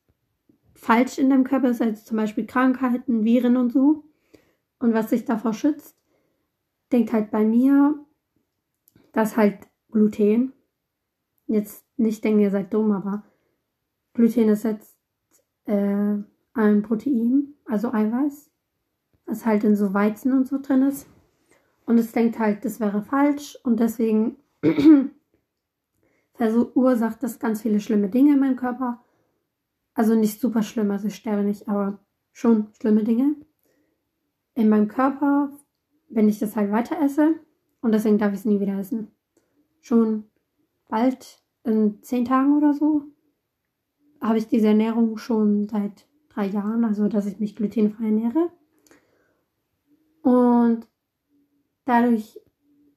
falsch 0.76 1.18
in 1.18 1.32
deinem 1.32 1.44
Körper 1.44 1.70
ist, 1.70 1.82
also 1.82 2.04
zum 2.04 2.18
Beispiel 2.18 2.46
Krankheiten, 2.46 3.24
Viren 3.24 3.58
und 3.58 3.72
so. 3.72 4.04
Und 4.78 4.94
was 4.94 5.10
sich 5.10 5.26
davor 5.26 5.54
schützt, 5.54 5.98
denkt 6.92 7.14
halt 7.14 7.32
bei 7.32 7.44
mir, 7.44 8.05
dass 9.16 9.38
halt 9.38 9.60
Gluten, 9.92 10.52
jetzt 11.48 11.86
nicht 11.96 12.22
denken, 12.24 12.42
ihr 12.42 12.52
seid 12.52 12.74
dumm, 12.74 12.92
aber 12.92 13.24
Gluten 14.14 14.50
ist 14.50 14.64
jetzt 14.64 14.98
äh, 15.64 16.18
ein 16.54 16.82
Protein, 16.82 17.54
also 17.64 17.94
Eiweiß, 17.94 18.52
was 19.26 19.46
halt 19.46 19.64
in 19.64 19.78
so 19.78 19.94
Weizen 19.94 20.34
und 20.34 20.48
so 20.50 20.60
drin 20.62 20.82
ist. 20.82 21.08
Und 21.86 21.98
es 21.98 22.12
denkt 22.12 22.40
halt, 22.40 22.66
das 22.66 22.82
wäre 22.82 23.04
falsch 23.04 23.58
und 23.64 23.80
deswegen 23.80 24.36
verursacht 26.34 27.24
das 27.24 27.40
ganz 27.40 27.62
viele 27.62 27.80
schlimme 27.80 28.10
Dinge 28.10 28.34
in 28.34 28.40
meinem 28.40 28.58
Körper. 28.58 29.02
Also 29.94 30.16
nicht 30.16 30.42
super 30.42 30.62
schlimm, 30.62 30.92
also 30.92 31.08
ich 31.08 31.16
sterbe 31.16 31.44
nicht, 31.44 31.70
aber 31.70 32.00
schon 32.34 32.68
schlimme 32.74 33.06
Dinge 33.06 33.38
in 34.56 34.68
meinem 34.68 34.90
Körper, 34.90 35.58
wenn 36.10 36.28
ich 36.28 36.40
das 36.40 36.58
halt 36.58 36.70
weiter 36.74 37.00
esse. 37.02 37.40
Und 37.86 37.92
deswegen 37.92 38.18
darf 38.18 38.34
ich 38.34 38.40
es 38.40 38.46
nie 38.46 38.60
wieder 38.60 38.80
essen. 38.80 39.12
Schon 39.80 40.24
bald 40.90 41.44
in 41.64 42.02
zehn 42.02 42.26
Tagen 42.26 42.58
oder 42.58 42.74
so 42.74 43.04
habe 44.20 44.40
ich 44.40 44.48
diese 44.48 44.70
Ernährung 44.70 45.20
schon 45.20 45.70
seit 45.70 46.08
drei 46.30 46.48
Jahren, 46.48 46.84
also 46.84 47.08
dass 47.08 47.28
ich 47.28 47.40
mich 47.40 47.56
glutenfrei 47.56 48.06
ernähre. 48.06 48.50
Und 50.24 50.88
dadurch 51.86 52.42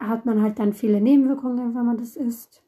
hat 0.01 0.25
man 0.25 0.41
halt 0.41 0.59
dann 0.59 0.73
viele 0.73 1.03
Nebenwirkungen, 1.03 1.75
wenn 1.75 1.85
man 1.85 1.99
das 1.99 2.17
isst. 2.17 2.63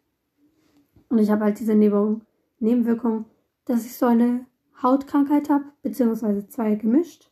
Und 1.08 1.20
ich 1.20 1.30
habe 1.30 1.44
halt 1.44 1.58
diese 1.58 1.74
Nebenwirkung, 1.74 3.24
dass 3.64 3.86
ich 3.86 3.96
so 3.96 4.04
eine 4.04 4.44
Hautkrankheit 4.82 5.48
habe, 5.48 5.64
beziehungsweise 5.80 6.46
zwei 6.48 6.74
gemischt. 6.74 7.29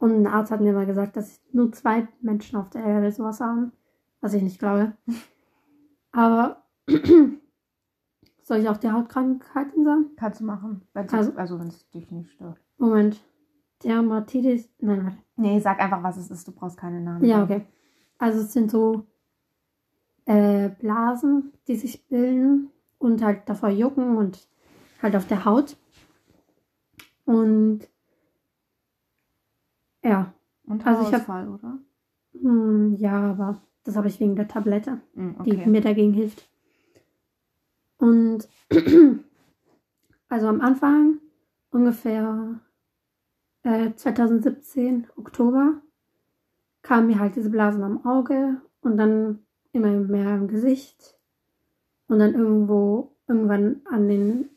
Und 0.00 0.12
ein 0.22 0.26
Arzt 0.26 0.50
hat 0.50 0.60
mir 0.60 0.72
mal 0.72 0.86
gesagt, 0.86 1.16
dass 1.16 1.40
nur 1.52 1.70
zwei 1.72 2.08
Menschen 2.20 2.58
auf 2.58 2.68
der 2.70 2.82
Erde 2.82 3.12
sowas 3.12 3.40
haben, 3.40 3.70
was 4.20 4.34
ich 4.34 4.42
nicht 4.42 4.58
glaube. 4.58 4.94
Aber 6.12 6.64
soll 8.42 8.58
ich 8.58 8.68
auch 8.68 8.78
die 8.78 8.90
Hautkrankheiten 8.90 9.84
sagen? 9.84 10.06
Kannst 10.16 10.40
du 10.40 10.44
machen. 10.44 10.82
Also- 10.94 11.16
also, 11.16 11.32
also 11.36 11.60
wenn 11.60 11.68
es 11.68 11.88
dich 11.90 12.10
nicht 12.10 12.32
stört. 12.32 12.58
Moment. 12.78 13.20
Dermatitis. 13.84 14.68
Nein, 14.80 15.04
warte. 15.04 15.18
Nee, 15.36 15.60
sag 15.60 15.78
einfach, 15.80 16.02
was 16.02 16.16
es 16.16 16.30
ist. 16.30 16.48
Du 16.48 16.52
brauchst 16.52 16.76
keine 16.76 17.00
Namen. 17.00 17.24
Ja, 17.24 17.44
okay. 17.44 17.62
Also 18.18 18.40
es 18.40 18.52
sind 18.52 18.70
so 18.70 19.06
äh, 20.26 20.68
Blasen, 20.68 21.52
die 21.68 21.76
sich 21.76 22.06
bilden 22.08 22.70
und 22.98 23.22
halt 23.22 23.48
davor 23.48 23.70
jucken 23.70 24.16
und 24.18 24.48
halt 25.02 25.16
auf 25.16 25.26
der 25.26 25.44
Haut. 25.46 25.76
Und 27.24 27.80
ja, 30.02 30.32
Und 30.66 30.86
Also 30.86 31.02
ich 31.02 31.14
hab- 31.14 31.26
Haarausfall, 31.28 31.48
oder? 31.48 31.78
hm, 32.40 32.94
ja, 32.94 33.30
aber 33.32 33.60
das 33.84 33.96
habe 33.96 34.08
ich 34.08 34.20
wegen 34.20 34.36
der 34.36 34.48
Tablette. 34.48 35.00
Die 35.14 35.34
okay. 35.38 35.66
mir 35.66 35.80
dagegen 35.80 36.12
hilft. 36.12 36.48
Und 37.98 38.48
also 40.28 40.46
am 40.48 40.60
Anfang, 40.60 41.18
ungefähr 41.70 42.60
äh, 43.62 43.92
2017, 43.94 45.06
Oktober, 45.16 45.80
kamen 46.82 47.08
mir 47.08 47.18
halt 47.18 47.36
diese 47.36 47.50
Blasen 47.50 47.82
am 47.82 48.06
Auge 48.06 48.60
und 48.80 48.96
dann 48.96 49.44
immer 49.72 49.90
mehr 49.90 50.34
im 50.36 50.48
Gesicht 50.48 51.18
und 52.08 52.18
dann 52.18 52.34
irgendwo, 52.34 53.16
irgendwann 53.28 53.82
an 53.84 54.08
den 54.08 54.50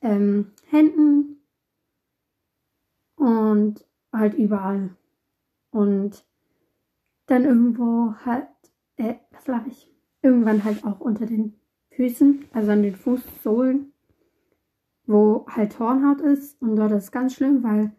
ähm, 0.00 0.52
Händen 0.70 1.36
und 3.16 3.84
halt 4.12 4.34
überall. 4.34 4.90
Und 5.70 6.24
dann 7.26 7.44
irgendwo 7.44 8.14
halt, 8.24 8.48
äh, 8.96 9.14
was 9.30 9.46
lache 9.46 9.68
ich? 9.68 9.92
Irgendwann 10.22 10.64
halt 10.64 10.84
auch 10.84 11.00
unter 11.00 11.26
den 11.26 11.54
Füßen, 11.90 12.46
also 12.52 12.70
an 12.72 12.82
den 12.82 12.96
Fußsohlen, 12.96 13.92
wo 15.06 15.46
halt 15.48 15.78
Hornhaut 15.78 16.20
ist. 16.20 16.60
Und 16.62 16.76
dort 16.76 16.92
ist 16.92 17.04
es 17.04 17.12
ganz 17.12 17.34
schlimm, 17.34 17.62
weil 17.62 17.92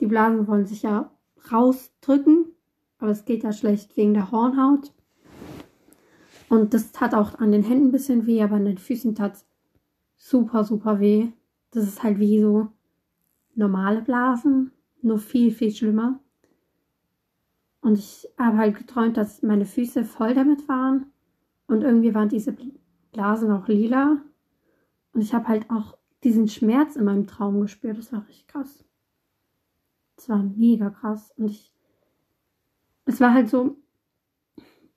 die 0.00 0.06
Blasen 0.06 0.46
wollen 0.46 0.66
sich 0.66 0.82
ja 0.82 1.10
rausdrücken, 1.50 2.46
aber 2.98 3.10
es 3.10 3.24
geht 3.24 3.44
ja 3.44 3.52
schlecht 3.52 3.96
wegen 3.96 4.14
der 4.14 4.30
Hornhaut. 4.30 4.92
Und 6.48 6.74
das 6.74 6.92
tat 6.92 7.14
auch 7.14 7.38
an 7.38 7.52
den 7.52 7.62
Händen 7.62 7.88
ein 7.88 7.92
bisschen 7.92 8.26
weh, 8.26 8.42
aber 8.42 8.56
an 8.56 8.64
den 8.64 8.78
Füßen 8.78 9.14
tat 9.14 9.44
super, 10.16 10.64
super 10.64 11.00
weh. 11.00 11.28
Das 11.70 11.84
ist 11.84 12.02
halt 12.02 12.18
wie 12.18 12.40
so 12.40 12.68
normale 13.54 14.02
Blasen, 14.02 14.72
nur 15.06 15.18
viel, 15.18 15.50
viel 15.50 15.70
schlimmer. 15.70 16.20
Und 17.80 17.98
ich 17.98 18.28
habe 18.36 18.58
halt 18.58 18.76
geträumt, 18.76 19.16
dass 19.16 19.42
meine 19.42 19.64
Füße 19.64 20.04
voll 20.04 20.34
damit 20.34 20.68
waren. 20.68 21.06
Und 21.68 21.82
irgendwie 21.82 22.14
waren 22.14 22.28
diese 22.28 22.56
Blasen 23.12 23.50
auch 23.52 23.68
lila. 23.68 24.20
Und 25.12 25.20
ich 25.20 25.32
habe 25.32 25.48
halt 25.48 25.70
auch 25.70 25.96
diesen 26.24 26.48
Schmerz 26.48 26.96
in 26.96 27.04
meinem 27.04 27.26
Traum 27.26 27.60
gespürt. 27.60 27.98
Das 27.98 28.12
war 28.12 28.26
richtig 28.26 28.48
krass. 28.48 28.84
Das 30.16 30.28
war 30.28 30.42
mega 30.42 30.90
krass. 30.90 31.32
Und 31.36 31.50
ich. 31.50 31.72
Es 33.04 33.20
war 33.20 33.32
halt 33.32 33.48
so 33.48 33.76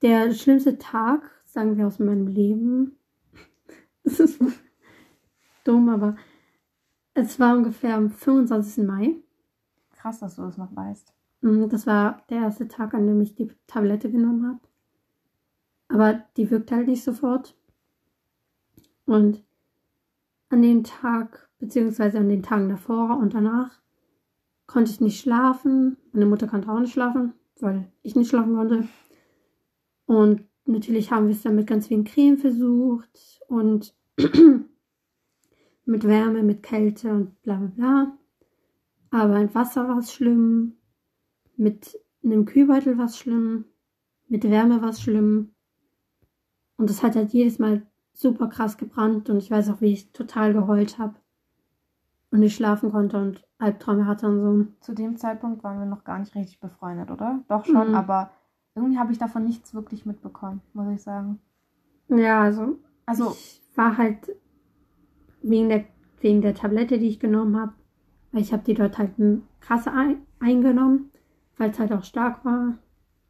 der 0.02 0.34
schlimmste 0.34 0.80
Tag, 0.80 1.30
sagen 1.46 1.78
wir, 1.78 1.86
aus 1.86 2.00
meinem 2.00 2.28
Leben. 2.28 2.96
Es 4.04 4.20
ist 4.20 4.42
dumm, 5.66 5.90
aber 5.90 6.16
es 7.14 7.40
war 7.40 7.56
ungefähr 7.56 7.96
am 7.96 8.10
25. 8.10 8.86
Mai. 8.86 9.22
Krass, 10.00 10.20
dass 10.20 10.38
du 10.38 10.44
das 10.44 10.58
noch 10.58 10.74
weißt. 10.74 11.14
Mm, 11.42 11.68
Das 11.68 11.86
war 11.86 12.24
der 12.30 12.40
erste 12.40 12.70
Tag, 12.70 12.94
an 12.94 13.06
dem 13.06 13.20
ich 13.20 13.36
die 13.36 13.52
Tablette 13.68 14.10
genommen 14.10 14.48
habe. 14.48 14.60
Aber 15.90 16.24
die 16.38 16.50
wirkt 16.50 16.72
halt 16.72 16.88
nicht 16.88 17.04
sofort. 17.04 17.58
Und 19.06 19.44
an 20.48 20.62
dem 20.62 20.84
Tag, 20.86 21.50
beziehungsweise 21.60 22.20
an 22.20 22.30
den 22.30 22.44
Tagen 22.44 22.70
davor 22.70 23.18
und 23.18 23.34
danach, 23.34 23.82
konnte 24.68 24.92
ich 24.92 25.02
nicht 25.02 25.20
schlafen. 25.20 25.98
Meine 26.14 26.28
Mutter 26.28 26.48
konnte 26.48 26.70
auch 26.70 26.80
nicht 26.80 26.94
schlafen, 26.94 27.34
weil 27.60 27.92
ich 28.02 28.16
nicht 28.16 28.30
schlafen 28.30 28.56
konnte. 28.56 28.88
Und 30.06 30.46
natürlich 30.66 31.12
haben 31.12 31.28
wir 31.28 31.36
es 31.36 31.42
dann 31.42 31.56
mit 31.56 31.68
ganz 31.68 31.88
vielen 31.88 32.06
Creme 32.06 32.38
versucht 32.38 33.42
und 33.48 33.94
mit 35.86 36.04
Wärme, 36.08 36.44
mit 36.44 36.64
Kälte 36.64 37.12
und 37.12 37.42
bla 37.42 37.58
bla 37.58 37.68
bla. 37.68 38.19
Aber 39.12 39.40
im 39.40 39.54
Wasser 39.56 39.88
war 39.88 39.98
es 39.98 40.14
schlimm, 40.14 40.74
mit 41.58 42.00
einem 42.24 42.46
Kühlbeutel 42.46 42.98
war 42.98 43.06
es 43.06 43.18
schlimm, 43.18 43.66
mit 44.28 44.44
Wärme 44.44 44.82
war 44.82 44.90
es 44.90 45.02
schlimm. 45.02 45.54
Und 46.78 46.90
es 46.90 47.04
hat 47.04 47.16
halt 47.16 47.34
jedes 47.34 47.60
Mal 47.60 47.86
super 48.14 48.48
krass 48.48 48.78
gebrannt 48.78 49.30
und 49.30 49.38
ich 49.38 49.50
weiß 49.52 49.70
auch, 49.70 49.82
wie 49.82 49.94
ich 49.94 50.12
total 50.12 50.54
geheult 50.54 50.98
habe. 51.00 51.16
Und 52.32 52.42
nicht 52.42 52.56
schlafen 52.56 52.92
konnte 52.92 53.18
und 53.18 53.44
Albträume 53.58 54.06
hatte 54.06 54.28
und 54.28 54.40
so. 54.40 54.72
Zu 54.82 54.94
dem 54.94 55.18
Zeitpunkt 55.18 55.64
waren 55.64 55.80
wir 55.80 55.86
noch 55.86 56.04
gar 56.04 56.20
nicht 56.20 56.36
richtig 56.36 56.60
befreundet, 56.60 57.10
oder? 57.10 57.44
Doch 57.48 57.66
schon, 57.66 57.90
Mhm. 57.90 57.96
aber 57.96 58.32
irgendwie 58.76 59.00
habe 59.00 59.12
ich 59.12 59.18
davon 59.18 59.46
nichts 59.46 59.74
wirklich 59.74 60.06
mitbekommen, 60.06 60.62
muss 60.74 60.88
ich 60.94 61.02
sagen. 61.02 61.40
Ja, 62.08 62.42
also 62.44 62.78
Also, 63.08 63.32
ich 63.32 63.62
war 63.76 63.98
halt 63.98 64.30
wegen 65.42 65.70
der, 65.70 65.86
wegen 66.22 66.42
der 66.42 66.54
Tablette, 66.54 67.00
die 67.00 67.08
ich 67.08 67.20
genommen 67.20 67.58
habe, 67.60 67.74
weil 68.32 68.42
ich 68.42 68.54
habe 68.54 68.64
die 68.64 68.74
dort 68.74 68.98
halt 68.98 69.18
m- 69.20 69.44
krass 69.60 69.88
ein, 69.88 70.22
eingenommen, 70.40 71.12
weil 71.58 71.72
es 71.72 71.80
halt 71.80 71.92
auch 71.92 72.04
stark 72.04 72.44
war. 72.46 72.78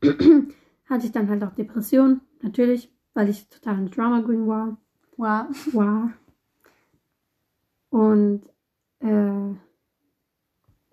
Hatte 0.85 1.05
ich 1.05 1.11
dann 1.11 1.29
halt 1.29 1.43
auch 1.43 1.53
Depressionen, 1.53 2.21
natürlich, 2.41 2.91
weil 3.13 3.29
ich 3.29 3.47
total 3.49 3.75
ein 3.75 3.91
Drama 3.91 4.21
Queen 4.21 4.47
war. 4.47 4.77
wow. 5.17 5.45
war. 5.73 6.13
Und 7.89 8.43
äh, 8.99 9.55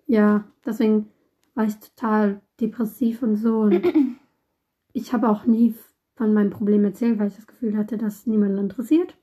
ja, 0.07 0.43
deswegen 0.65 1.09
war 1.53 1.65
ich 1.65 1.75
total 1.79 2.41
depressiv 2.59 3.21
und 3.23 3.35
so. 3.35 3.59
Und 3.59 3.81
ich 4.93 5.13
habe 5.13 5.29
auch 5.29 5.45
nie 5.45 5.75
von 6.15 6.33
meinem 6.33 6.49
Problem 6.49 6.83
erzählt, 6.85 7.19
weil 7.19 7.27
ich 7.27 7.35
das 7.35 7.47
Gefühl 7.47 7.77
hatte, 7.77 7.97
dass 7.97 8.25
niemanden 8.25 8.57
interessiert. 8.57 9.15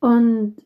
Und 0.00 0.56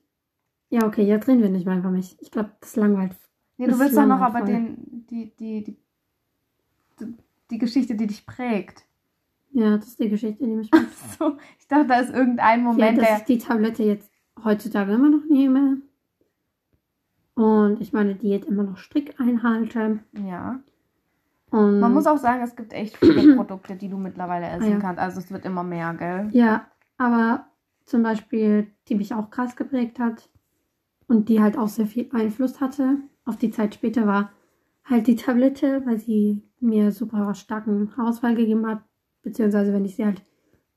ja, 0.80 0.86
okay, 0.86 1.02
jetzt 1.04 1.26
reden 1.28 1.42
wir 1.42 1.48
nicht 1.50 1.66
mehr 1.66 1.78
über 1.78 1.90
mich. 1.90 2.16
Ich 2.20 2.30
glaube, 2.30 2.50
das 2.60 2.76
langweilt. 2.76 3.12
Nee, 3.56 3.64
du 3.66 3.70
Das 3.72 3.80
willst 3.80 3.96
doch 3.96 4.06
noch 4.06 4.20
aber 4.20 4.38
voll. 4.40 4.46
den, 4.48 5.06
die, 5.10 5.32
die, 5.38 5.64
die, 5.64 5.76
die, 7.00 7.14
die 7.50 7.58
Geschichte, 7.58 7.94
die 7.94 8.06
dich 8.06 8.26
prägt. 8.26 8.84
Ja, 9.52 9.76
das 9.78 9.86
ist 9.88 10.00
die 10.00 10.10
Geschichte, 10.10 10.44
die 10.44 10.54
mich 10.54 10.70
macht. 10.70 10.84
So, 11.18 11.36
ich 11.58 11.66
dachte, 11.66 11.86
da 11.86 12.00
ist 12.00 12.12
irgendein 12.12 12.60
Ja, 12.60 12.64
Moment, 12.66 12.98
dass 12.98 13.06
der. 13.08 13.16
ich 13.18 13.22
die 13.24 13.38
Tablette 13.38 13.82
jetzt 13.84 14.10
heutzutage 14.44 14.92
immer 14.92 15.08
noch 15.08 15.24
nehme. 15.30 15.78
Und 17.34 17.80
ich 17.80 17.92
meine 17.92 18.14
Diät 18.14 18.44
immer 18.44 18.62
noch 18.62 18.78
strikt 18.78 19.18
einhalte. 19.20 20.00
Ja. 20.26 20.60
Und 21.50 21.80
Man 21.80 21.94
muss 21.94 22.06
auch 22.06 22.18
sagen, 22.18 22.42
es 22.42 22.56
gibt 22.56 22.72
echt 22.72 22.96
viele 22.98 23.34
Produkte, 23.36 23.76
die 23.76 23.88
du 23.88 23.96
mittlerweile 23.98 24.46
essen 24.48 24.64
Ah, 24.64 24.68
ja. 24.74 24.78
kannst. 24.78 25.00
Also 25.00 25.20
es 25.20 25.30
wird 25.30 25.44
immer 25.44 25.62
mehr, 25.62 25.94
gell? 25.94 26.28
Ja, 26.32 26.66
aber 26.98 27.46
zum 27.84 28.02
Beispiel, 28.02 28.70
die 28.88 28.94
mich 28.96 29.14
auch 29.14 29.30
krass 29.30 29.54
geprägt 29.56 29.98
hat 29.98 30.28
und 31.08 31.28
die 31.28 31.40
halt 31.40 31.56
auch 31.56 31.68
sehr 31.68 31.86
viel 31.86 32.08
Einfluss 32.12 32.60
hatte 32.60 32.98
auf 33.24 33.36
die 33.36 33.50
Zeit 33.50 33.74
später, 33.74 34.06
war 34.06 34.30
halt 34.84 35.06
die 35.06 35.16
Tablette, 35.16 35.82
weil 35.84 35.98
sie 35.98 36.42
mir 36.60 36.92
super 36.92 37.34
starken 37.34 37.96
Haarausfall 37.96 38.34
gegeben 38.34 38.66
hat, 38.66 38.82
beziehungsweise 39.22 39.72
wenn 39.72 39.84
ich 39.84 39.96
sie 39.96 40.04
halt 40.04 40.22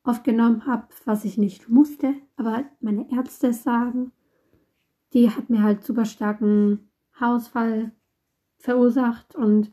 oft 0.04 0.24
genommen 0.24 0.66
habe, 0.66 0.88
was 1.06 1.26
ich 1.26 1.38
nicht 1.38 1.70
musste, 1.70 2.16
aber 2.36 2.64
meine 2.80 3.12
Ärzte 3.12 3.54
sagen, 3.54 4.12
die 5.14 5.30
hat 5.30 5.50
mir 5.50 5.62
halt 5.62 5.84
super 5.84 6.06
starken 6.06 6.90
Haarausfall 7.14 7.92
verursacht 8.58 9.36
und 9.36 9.72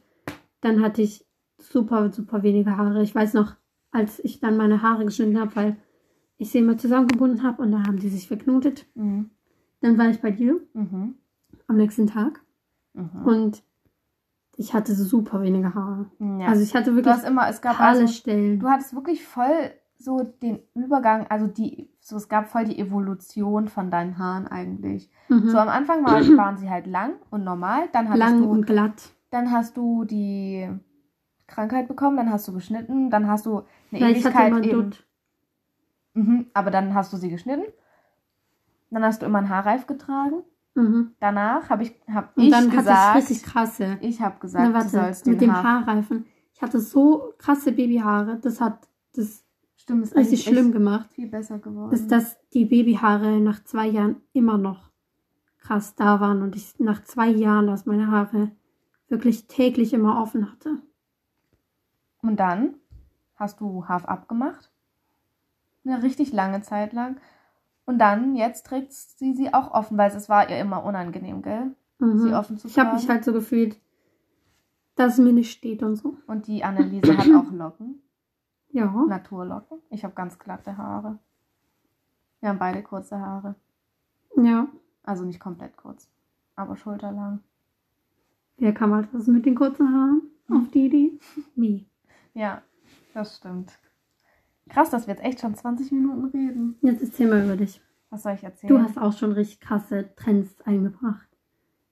dann 0.61 0.83
hatte 0.83 1.03
ich 1.03 1.25
super, 1.59 2.12
super 2.12 2.42
wenige 2.42 2.77
Haare. 2.77 3.03
Ich 3.03 3.14
weiß 3.14 3.35
noch, 3.35 3.55
als 3.90 4.23
ich 4.25 4.40
dann 4.40 4.57
meine 4.57 4.83
Haare 4.83 5.05
geschnitten 5.05 5.38
habe, 5.38 5.57
weil 5.57 5.77
ich 6.38 6.51
sie 6.51 6.59
immer 6.59 6.77
zusammengebunden 6.77 7.42
habe 7.42 7.62
und 7.62 7.73
dann 7.73 7.87
haben 7.87 7.99
die 7.99 8.09
sich 8.09 8.29
verknotet. 8.29 8.87
Mhm. 8.95 9.31
Dann 9.80 9.98
war 9.98 10.08
ich 10.08 10.20
bei 10.20 10.30
dir 10.30 10.60
Mhm. 10.74 11.14
am 11.66 11.76
nächsten 11.76 12.06
Tag 12.06 12.40
Mhm. 12.94 13.24
und 13.24 13.62
ich 14.56 14.72
hatte 14.72 14.94
super 14.94 15.42
wenige 15.42 15.74
Haare. 15.74 16.06
Ja. 16.18 16.46
Also 16.48 16.62
ich 16.62 16.74
hatte 16.74 16.90
du 16.90 16.96
wirklich 16.96 17.14
hast 17.14 17.24
immer, 17.26 17.48
es 17.48 17.60
gab 17.60 17.78
also, 17.80 18.06
Stellen. 18.06 18.58
du 18.58 18.68
hattest 18.68 18.94
wirklich 18.94 19.24
voll 19.24 19.70
so 19.98 20.22
den 20.42 20.60
Übergang, 20.74 21.26
also 21.28 21.46
die, 21.46 21.90
so 22.00 22.16
es 22.16 22.28
gab 22.28 22.48
voll 22.48 22.64
die 22.64 22.78
Evolution 22.78 23.68
von 23.68 23.90
deinen 23.90 24.18
Haaren 24.18 24.46
eigentlich. 24.46 25.10
Mhm. 25.28 25.48
So 25.48 25.58
am 25.58 25.68
Anfang 25.68 26.04
war, 26.04 26.20
waren 26.36 26.56
sie 26.58 26.70
halt 26.70 26.86
lang 26.86 27.14
und 27.30 27.44
normal, 27.44 27.88
dann 27.92 28.08
hattest 28.08 28.20
Lang 28.20 28.38
du, 28.42 28.50
und 28.50 28.66
glatt. 28.66 29.10
dann 29.30 29.50
hast 29.50 29.76
du 29.76 30.04
die 30.04 30.68
Krankheit 31.46 31.88
bekommen, 31.88 32.16
dann 32.16 32.30
hast 32.30 32.48
du 32.48 32.52
geschnitten, 32.52 33.10
dann 33.10 33.26
hast 33.28 33.46
du 33.46 33.62
eine 33.90 34.00
Ja, 34.00 34.08
ich 34.08 34.24
hatte 34.24 34.36
Ewigkeit 34.38 34.48
immer 34.48 34.62
eben, 34.64 34.82
Dutt. 34.90 35.06
mhm, 36.14 36.46
aber 36.54 36.70
dann 36.70 36.94
hast 36.94 37.12
du 37.12 37.16
sie 37.16 37.30
geschnitten, 37.30 37.64
dann 38.90 39.05
hast 39.05 39.22
du 39.22 39.27
immer 39.27 39.38
einen 39.38 39.49
Haarreif 39.49 39.87
getragen. 39.87 40.42
Mhm. 40.75 41.14
Danach 41.20 41.70
habe 41.70 41.85
ich, 41.85 41.94
hab 42.12 42.37
Und 42.37 42.44
ich 42.44 42.51
dann 42.51 42.70
gesagt, 42.70 43.16
richtig 43.16 43.42
krasse. 43.42 43.99
ich 44.01 44.20
habe 44.20 44.35
Na, 44.35 44.40
gesagt, 44.40 44.68
du 44.68 44.75
warte, 44.75 44.88
sollst 44.88 45.27
den 45.27 45.33
mit 45.33 45.40
dem 45.40 45.53
Haar, 45.55 45.87
Haarreifen. 45.87 46.27
Ich 46.53 46.62
hatte 46.62 46.81
so 46.81 47.33
krasse 47.38 47.72
Babyhaare. 47.72 48.38
Das 48.40 48.61
hat 48.61 48.88
das 49.14 49.44
Stimmt, 49.77 50.05
ist 50.05 50.16
richtig 50.16 50.42
schlimm 50.44 50.72
gemacht. 50.72 51.12
viel 51.12 51.29
besser 51.29 51.59
geworden. 51.59 51.92
Ist, 51.92 52.11
dass 52.11 52.37
die 52.51 52.64
Babyhaare 52.64 53.40
nach 53.40 53.62
zwei 53.64 53.87
Jahren 53.87 54.16
immer 54.33 54.59
noch 54.59 54.90
krass 55.59 55.94
da 55.94 56.20
waren 56.20 56.42
und 56.42 56.57
ich 56.57 56.79
nach 56.79 57.03
zwei 57.05 57.29
Jahren, 57.29 57.66
dass 57.66 57.87
meine 57.87 58.11
Haare 58.11 58.51
wirklich 59.09 59.46
täglich 59.46 59.92
immer 59.92 60.20
offen 60.20 60.51
hatte. 60.51 60.83
Und 62.22 62.38
dann 62.40 62.75
hast 63.37 63.61
du 63.61 63.87
Half 63.87 64.05
abgemacht. 64.07 64.70
Eine 65.85 66.03
richtig 66.03 66.33
lange 66.33 66.62
Zeit 66.62 66.92
lang. 66.92 67.20
Und 67.87 67.99
dann, 67.99 68.35
jetzt 68.37 68.66
trägt 68.66 68.92
sie 68.92 69.33
sie 69.35 69.55
auch 69.55 69.70
offen, 69.70 69.96
weil 69.96 70.11
es 70.11 70.29
war 70.29 70.51
ihr 70.51 70.59
immer 70.59 70.85
unangenehm, 70.85 71.40
gell? 71.42 71.75
Mhm. 71.99 72.18
Sie 72.18 72.35
offen 72.35 72.59
zu 72.59 72.68
Ich 72.68 72.79
habe 72.79 72.90
tragen. 72.90 73.01
mich 73.01 73.09
halt 73.09 73.25
so 73.25 73.33
gefühlt, 73.33 73.81
dass 74.96 75.14
es 75.14 75.18
mir 75.18 75.33
nicht 75.33 75.53
steht 75.53 75.83
und 75.83 75.96
so. 75.96 76.16
Und 76.27 76.46
die 76.49 76.64
Anneliese 76.64 77.16
hat 77.16 77.27
auch 77.35 77.51
Locken. 77.53 78.03
Ja. 78.70 78.90
Naturlocken. 79.09 79.79
Ich 79.90 80.05
habe 80.05 80.14
ganz 80.14 80.38
glatte 80.38 80.77
Haare. 80.77 81.18
Wir 82.40 82.51
haben 82.51 82.59
beide 82.59 82.83
kurze 82.83 83.18
Haare. 83.18 83.55
Ja. 84.37 84.68
Also 85.03 85.25
nicht 85.25 85.40
komplett 85.40 85.77
kurz, 85.77 86.11
aber 86.57 86.77
schulterlang. 86.77 87.40
Wer 88.59 88.75
kam 88.75 88.92
halt 88.92 89.09
was 89.12 89.29
mit 89.29 89.46
den 89.46 89.55
kurzen 89.55 89.92
Haaren 89.94 90.22
auf 90.51 90.68
die 90.72 90.87
Idee? 90.87 91.18
Me. 91.55 91.85
Ja, 92.35 92.62
das 93.14 93.37
stimmt. 93.37 93.79
Krass, 94.68 94.90
dass 94.90 95.07
wir 95.07 95.14
jetzt 95.14 95.24
echt 95.24 95.40
schon 95.40 95.55
20 95.55 95.92
Minuten 95.92 96.24
reden. 96.26 96.76
Jetzt 96.83 97.02
erzähl 97.02 97.29
mal 97.29 97.44
über 97.44 97.57
dich. 97.57 97.81
Was 98.11 98.22
soll 98.22 98.33
ich 98.35 98.44
erzählen? 98.44 98.72
Du 98.72 98.81
hast 98.83 98.98
auch 98.98 99.12
schon 99.12 99.33
richtig 99.33 99.61
krasse 99.61 100.14
Trends 100.16 100.61
eingebracht. 100.64 101.26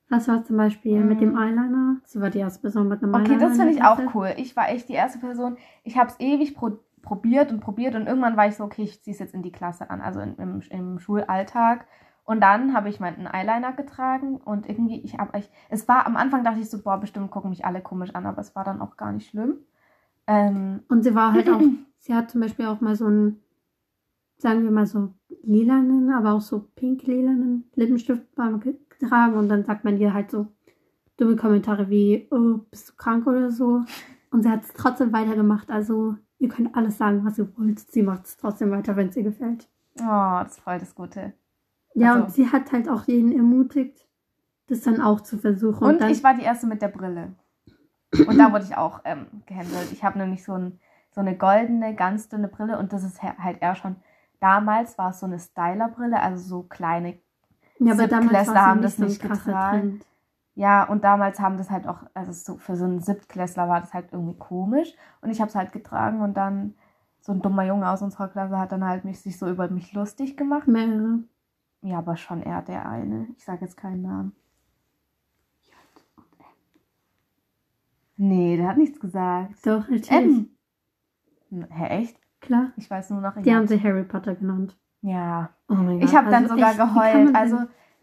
Was 0.09 0.29
war 0.29 0.45
zum 0.45 0.57
Beispiel 0.57 1.03
mit 1.03 1.21
dem 1.21 1.37
Eyeliner? 1.37 1.97
Sie 2.05 2.21
war 2.21 2.31
die 2.31 2.39
erste 2.39 2.61
Person 2.61 2.89
mit 2.89 3.03
einem 3.03 3.13
Mm. 3.13 3.15
Okay, 3.17 3.25
Eyeliner. 3.33 3.49
das 3.49 3.57
finde 3.57 3.73
in 3.73 3.79
ich 3.79 3.85
auch 3.85 4.01
cool. 4.15 4.33
Ich 4.37 4.55
war 4.55 4.69
echt 4.69 4.89
die 4.89 4.93
erste 4.93 5.19
Person. 5.19 5.57
Ich 5.83 5.97
habe 5.99 6.11
es 6.11 6.21
ewig 6.21 6.55
pro 6.55 6.79
probiert 7.03 7.53
und 7.53 7.61
probiert 7.61 7.95
und 7.97 8.07
irgendwann 8.07 8.39
war 8.39 8.47
ich 8.47 8.57
so, 8.57 8.65
okay, 8.65 8.83
ich 8.83 9.03
ziehe 9.03 9.13
es 9.13 9.21
jetzt 9.21 9.35
in 9.35 9.43
die 9.43 9.53
Klasse 9.53 9.91
an, 9.91 10.01
also 10.01 10.21
in, 10.21 10.37
im, 10.37 10.63
im 10.71 10.99
Schulalltag. 10.99 11.87
Und 12.25 12.41
dann 12.41 12.73
habe 12.73 12.89
ich 12.89 12.99
meinen 12.99 13.27
Eyeliner 13.27 13.75
getragen 13.75 14.39
und 14.39 14.67
irgendwie, 14.67 15.03
ich 15.03 15.19
habe 15.19 15.39
ich, 15.39 15.51
es 15.69 15.87
war 15.87 16.07
am 16.07 16.17
Anfang 16.17 16.45
dachte 16.45 16.61
ich 16.61 16.71
so, 16.71 16.83
boah, 16.83 16.99
bestimmt 16.99 17.31
gucken 17.31 17.51
mich 17.51 17.67
alle 17.67 17.83
komisch 17.83 18.15
an, 18.15 18.25
aber 18.25 18.41
es 18.41 18.57
war 18.57 18.65
dann 18.65 18.81
auch 18.81 18.97
gar 18.97 19.13
nicht 19.13 19.29
schlimm. 19.29 19.59
Ähm, 20.27 20.81
Und 20.89 21.03
sie 21.05 21.15
war 21.15 21.33
halt 21.33 21.49
auch, 21.51 21.61
sie 21.99 22.15
hat 22.15 22.31
zum 22.31 22.41
Beispiel 22.41 22.67
auch 22.67 22.81
mal 22.81 22.97
so 22.97 23.07
einen, 23.07 23.41
sagen 24.39 24.65
wir 24.65 24.71
mal 24.71 24.87
so 24.87 25.13
lilanen, 25.43 26.11
aber 26.11 26.33
auch 26.33 26.41
so 26.41 26.69
pink-lilanen 26.77 27.65
Lippenstift 27.75 28.25
getragen 28.91 29.35
und 29.35 29.49
dann 29.49 29.65
sagt 29.65 29.85
man 29.85 29.99
ihr 29.99 30.13
halt 30.15 30.31
so 30.31 30.47
dumme 31.17 31.37
Kommentare 31.37 31.89
wie, 31.91 32.27
oh, 32.31 32.59
bist 32.71 32.91
du 32.91 32.93
krank 32.97 33.27
oder 33.27 33.51
so. 33.51 33.83
Und 34.31 34.43
sie 34.43 34.49
hat 34.49 34.65
es 34.65 34.73
trotzdem 34.73 35.13
weitergemacht. 35.13 35.71
Also 35.71 36.17
ihr 36.39 36.49
könnt 36.49 36.75
alles 36.75 36.99
sagen, 36.99 37.25
was 37.25 37.39
ihr 37.39 37.49
wollt. 37.57 37.79
Sie 37.79 38.03
macht 38.03 38.25
es 38.27 38.37
trotzdem 38.37 38.71
weiter, 38.71 38.97
wenn 38.97 39.09
es 39.09 39.17
ihr 39.17 39.23
gefällt. 39.23 39.69
oh, 40.01 40.41
das 40.43 40.59
voll 40.59 40.79
das 40.79 40.95
Gute. 40.95 41.35
Ja, 41.95 42.15
Also- 42.15 42.25
und 42.25 42.33
sie 42.33 42.49
hat 42.49 42.73
halt 42.73 42.89
auch 42.89 43.05
jeden 43.07 43.31
ermutigt, 43.33 44.09
das 44.67 44.81
dann 44.81 45.01
auch 45.01 45.21
zu 45.21 45.39
versuchen. 45.39 45.85
Und, 45.87 46.01
dann, 46.01 46.11
ich 46.11 46.25
war 46.25 46.35
die 46.35 46.43
erste 46.43 46.67
mit 46.67 46.83
der 46.83 46.89
Brille. 46.89 47.37
Und 48.27 48.39
da 48.39 48.53
wurde 48.53 48.65
ich 48.65 48.77
auch 48.77 49.01
ähm, 49.05 49.27
gehänselt. 49.47 49.93
Ich 49.93 50.05
habe 50.05 50.19
nämlich 50.19 50.45
so, 50.45 50.55
ein, 50.55 50.81
so 51.11 51.21
eine 51.21 51.37
goldene, 51.37 51.95
ganz 51.95 52.29
dünne 52.29 52.49
Brille 52.49 52.79
und 52.79 52.93
das 52.93 53.05
ist 53.05 53.23
halt 53.23 53.61
eher 53.61 53.75
schon. 53.75 53.97
Damals 54.41 54.99
war 54.99 55.11
es 55.11 55.21
so 55.21 55.27
eine 55.27 55.39
Styler-Brille, 55.39 56.21
also 56.21 56.43
so 56.43 56.63
kleine 56.65 57.19
ja, 57.79 57.93
aber 57.93 58.07
damals 58.07 58.49
haben 58.49 58.83
das 58.83 58.97
so 58.97 59.05
nicht 59.05 59.21
krasser 59.21 59.45
getragen. 59.45 59.81
Trend. 59.81 60.07
Ja, 60.55 60.85
und 60.85 61.03
damals 61.03 61.41
haben 61.41 61.59
das 61.59 61.71
halt 61.71 61.89
auch, 61.89 62.05
also 62.15 62.33
so 62.33 62.59
für 62.59 62.77
so 62.77 62.85
einen 62.85 63.01
Siebtklässler 63.01 63.69
war 63.69 63.81
das 63.81 63.93
halt 63.93 64.13
irgendwie 64.13 64.39
komisch. 64.39 64.95
Und 65.21 65.31
ich 65.31 65.41
habe 65.41 65.49
es 65.49 65.57
halt 65.57 65.73
getragen 65.73 66.21
und 66.21 66.35
dann 66.35 66.75
so 67.21 67.33
ein 67.33 67.43
dummer 67.43 67.65
Junge 67.65 67.91
aus 67.91 68.03
unserer 68.03 68.29
Klasse 68.29 68.59
hat 68.59 68.71
dann 68.71 68.85
halt 68.85 69.05
mich 69.05 69.21
sich 69.21 69.39
so 69.39 69.49
über 69.49 69.69
mich 69.69 69.93
lustig 69.93 70.37
gemacht. 70.37 70.69
Mehrere. 70.69 71.21
Ja, 71.83 71.99
aber 71.99 72.17
schon 72.17 72.43
eher 72.43 72.63
der 72.63 72.89
eine. 72.89 73.27
Ich 73.37 73.45
sage 73.45 73.65
jetzt 73.65 73.77
keinen 73.77 74.03
Namen. 74.03 74.37
Nee, 78.17 78.57
der 78.57 78.69
hat 78.69 78.79
nichts 78.79 79.01
gesagt. 79.01 79.55
Doch, 79.67 79.89
natürlich. 79.89 80.47
M. 81.51 81.67
Hä, 81.71 81.87
echt? 82.01 82.17
Klar. 82.41 82.73
Ich 82.77 82.89
weiß 82.91 83.11
nur 83.11 83.21
noch. 83.21 83.41
Die 83.41 83.55
haben 83.55 83.67
sie 83.67 83.83
Harry 83.83 84.05
Potter 84.05 84.35
genannt. 84.35 84.77
ja. 85.03 85.51
Oh 85.69 85.75
mein 85.75 85.99
Gott. 86.01 86.09
Ich 86.09 86.15
habe 86.15 86.31
dann 86.31 86.45
Also 86.45 86.55
sogar 86.55 86.71
echt, 86.71 86.79
geheult. 86.79 87.35
Also, 87.35 87.59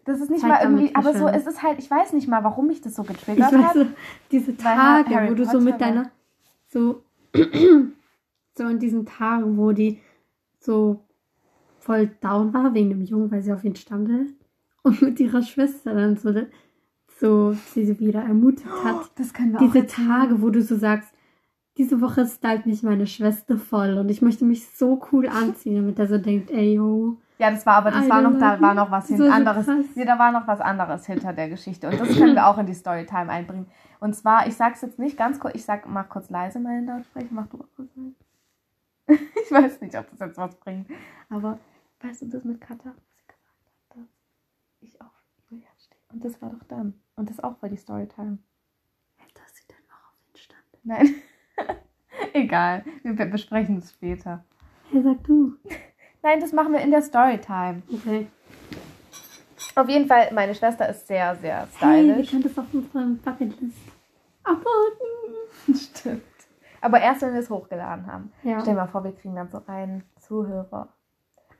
das 0.05 0.19
ist 0.19 0.31
nicht 0.31 0.41
Zeit 0.41 0.49
mal 0.49 0.59
irgendwie, 0.63 0.95
aber 0.95 1.13
so, 1.15 1.27
es 1.27 1.45
ist 1.45 1.61
halt, 1.61 1.77
ich 1.77 1.89
weiß 1.91 2.13
nicht 2.13 2.27
mal, 2.27 2.43
warum 2.43 2.67
mich 2.67 2.81
das 2.81 2.95
so 2.95 3.03
ich 3.03 3.09
getriggert 3.09 3.53
weiß 3.53 3.61
hat. 3.63 3.73
so, 3.75 3.85
diese 4.31 4.57
Tage, 4.57 5.13
Harry 5.15 5.29
wo 5.29 5.35
du 5.35 5.45
so 5.45 5.51
Potter 5.51 5.63
mit 5.63 5.73
war- 5.73 5.79
deiner, 5.79 6.11
so, 6.69 7.03
so 8.57 8.63
an 8.63 8.79
diesen 8.79 9.05
Tagen, 9.05 9.57
wo 9.57 9.71
die 9.73 9.99
so 10.59 11.05
voll 11.79 12.07
down 12.21 12.53
war 12.53 12.73
wegen 12.73 12.89
dem 12.89 13.01
Jungen, 13.03 13.31
weil 13.31 13.41
sie 13.43 13.53
auf 13.53 13.63
ihn 13.63 13.75
stande 13.75 14.25
und 14.83 15.01
mit 15.03 15.19
ihrer 15.19 15.41
Schwester 15.43 15.93
dann 15.93 16.17
so, 16.17 16.33
so 17.21 17.53
sie 17.73 17.99
wieder 17.99 18.21
ermutigt 18.23 18.67
hat. 18.83 19.11
Das 19.15 19.33
können 19.33 19.53
wir 19.53 19.59
auch 19.61 19.71
Diese. 19.71 19.85
Tage, 19.85 20.41
wo 20.41 20.49
du 20.49 20.61
so 20.61 20.75
sagst, 20.75 21.13
diese 21.77 22.01
Woche 22.01 22.25
stylt 22.27 22.65
mich 22.65 22.83
meine 22.83 23.07
Schwester 23.07 23.57
voll 23.57 23.97
und 23.97 24.09
ich 24.09 24.21
möchte 24.21 24.43
mich 24.43 24.67
so 24.71 25.01
cool 25.11 25.27
anziehen, 25.29 25.75
damit 25.75 25.99
er 25.99 26.07
so 26.07 26.17
denkt, 26.17 26.51
ey, 26.51 26.73
yo. 26.75 27.17
Ja, 27.37 27.49
das 27.49 27.65
war 27.65 27.75
aber, 27.75 27.91
das 27.91 28.07
war 28.09 28.21
noch, 28.21 28.37
da 28.37 28.59
war 28.61 28.73
noch 28.73 28.91
was 28.91 29.07
So, 29.07 29.25
anderes. 29.27 29.65
krass. 29.65 29.85
Nee, 29.95 30.05
da 30.05 30.19
war 30.19 30.31
noch 30.31 30.47
was 30.47 30.59
anderes 30.61 31.05
hinter 31.05 31.33
der 31.33 31.49
Geschichte. 31.49 31.87
Und 31.89 31.99
das 31.99 32.09
können 32.17 32.35
wir 32.35 32.45
auch 32.45 32.57
in 32.57 32.65
die 32.65 32.73
Storytime 32.73 33.29
einbringen. 33.29 33.65
Und 33.99 34.15
zwar, 34.15 34.47
ich 34.47 34.55
sag's 34.55 34.81
jetzt 34.81 34.99
nicht 34.99 35.17
ganz 35.17 35.39
kurz, 35.39 35.55
ich 35.55 35.63
sag, 35.63 35.87
mach 35.87 36.09
kurz 36.09 36.29
leise 36.29 36.59
meinen 36.59 36.85
Lautsprecher, 36.87 37.27
mach 37.31 37.47
du 37.47 37.57
auch 37.57 37.69
kurz 37.75 37.89
leise. 37.95 38.15
ich 39.45 39.51
weiß 39.51 39.81
nicht, 39.81 39.95
ob 39.97 40.09
das 40.11 40.19
jetzt 40.19 40.37
was 40.37 40.55
bringt. 40.55 40.87
Aber 41.29 41.57
weißt 42.01 42.21
du 42.23 42.25
das 42.27 42.43
mit 42.43 42.59
Katha, 42.61 42.89
was 42.95 43.17
sie 43.17 43.25
gesagt 43.27 43.47
hat, 43.89 43.97
dass 43.97 44.07
ich 44.81 45.01
auf 45.01 45.11
Julian 45.49 45.67
stehe? 45.79 46.00
Und 46.13 46.23
das 46.23 46.41
war 46.41 46.49
doch 46.49 46.63
dann. 46.67 46.93
Und 47.15 47.29
das 47.29 47.39
auch 47.43 47.61
war 47.61 47.69
die 47.69 47.77
Storytime. 47.77 48.37
Dass 49.33 49.55
sie 49.55 49.63
dann 49.67 49.77
noch 49.87 50.11
auf 50.11 50.17
ihn 50.27 50.37
stand. 50.37 50.61
Nein. 50.83 51.15
Egal, 52.33 52.83
wir 53.03 53.13
be- 53.15 53.25
besprechen 53.25 53.77
es 53.77 53.91
später. 53.91 54.43
Hey, 54.91 55.01
sag 55.03 55.23
du. 55.23 55.55
Nein, 56.23 56.39
das 56.39 56.53
machen 56.53 56.73
wir 56.73 56.81
in 56.81 56.91
der 56.91 57.01
Storytime. 57.01 57.81
Okay. 57.91 58.27
Auf 59.75 59.87
jeden 59.89 60.07
Fall, 60.07 60.31
meine 60.33 60.53
Schwester 60.53 60.87
ist 60.89 61.07
sehr, 61.07 61.35
sehr 61.37 61.67
Hey, 61.79 62.05
wir 62.05 62.13
stylisch. 62.13 62.29
können 62.31 62.43
das 62.43 62.57
auf 62.57 62.73
unserem 62.73 63.17
Bucketlist 63.19 63.77
uploaden. 64.43 65.35
Stimmt. 65.75 66.23
Aber 66.81 66.99
erst, 66.99 67.21
wenn 67.21 67.33
wir 67.33 67.39
es 67.39 67.49
hochgeladen 67.49 68.05
haben. 68.11 68.31
Ja. 68.43 68.59
Stell 68.59 68.73
dir 68.73 68.81
mal 68.81 68.87
vor, 68.87 69.03
wir 69.03 69.13
kriegen 69.13 69.35
dann 69.35 69.49
so 69.49 69.61
einen 69.67 70.03
Zuhörer. 70.19 70.89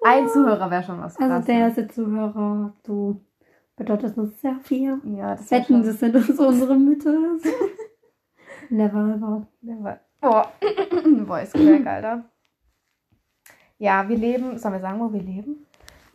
Ein 0.04 0.28
Zuhörer 0.28 0.70
wäre 0.72 0.84
schon 0.84 1.00
was 1.00 1.16
Also 1.16 1.28
krasses. 1.30 1.46
der 1.46 1.56
erste 1.60 1.88
Zuhörer, 1.88 2.74
du 2.84 3.22
bedeutest 3.82 4.17
uns 4.17 4.39
sehr 4.41 4.60
viel. 4.60 5.00
ja, 5.17 5.36
das 5.36 5.50
schon... 5.65 5.84
das 5.84 6.00
sind 6.00 6.15
uns 6.15 6.39
unsere 6.39 6.78
Mütter. 6.78 7.13
Never 8.70 9.15
ever. 9.15 9.48
Never. 9.62 10.00
Boah, 10.20 10.52
Voice 11.26 11.52
Crack, 11.52 11.86
Alter. 11.86 12.26
Ja, 13.78 14.08
wir 14.08 14.17
leben. 14.17 14.58
Sollen 14.58 14.76
wir 14.76 14.82
sagen, 14.82 15.00
wo 15.00 15.12
wir 15.12 15.22
leben? 15.22 15.65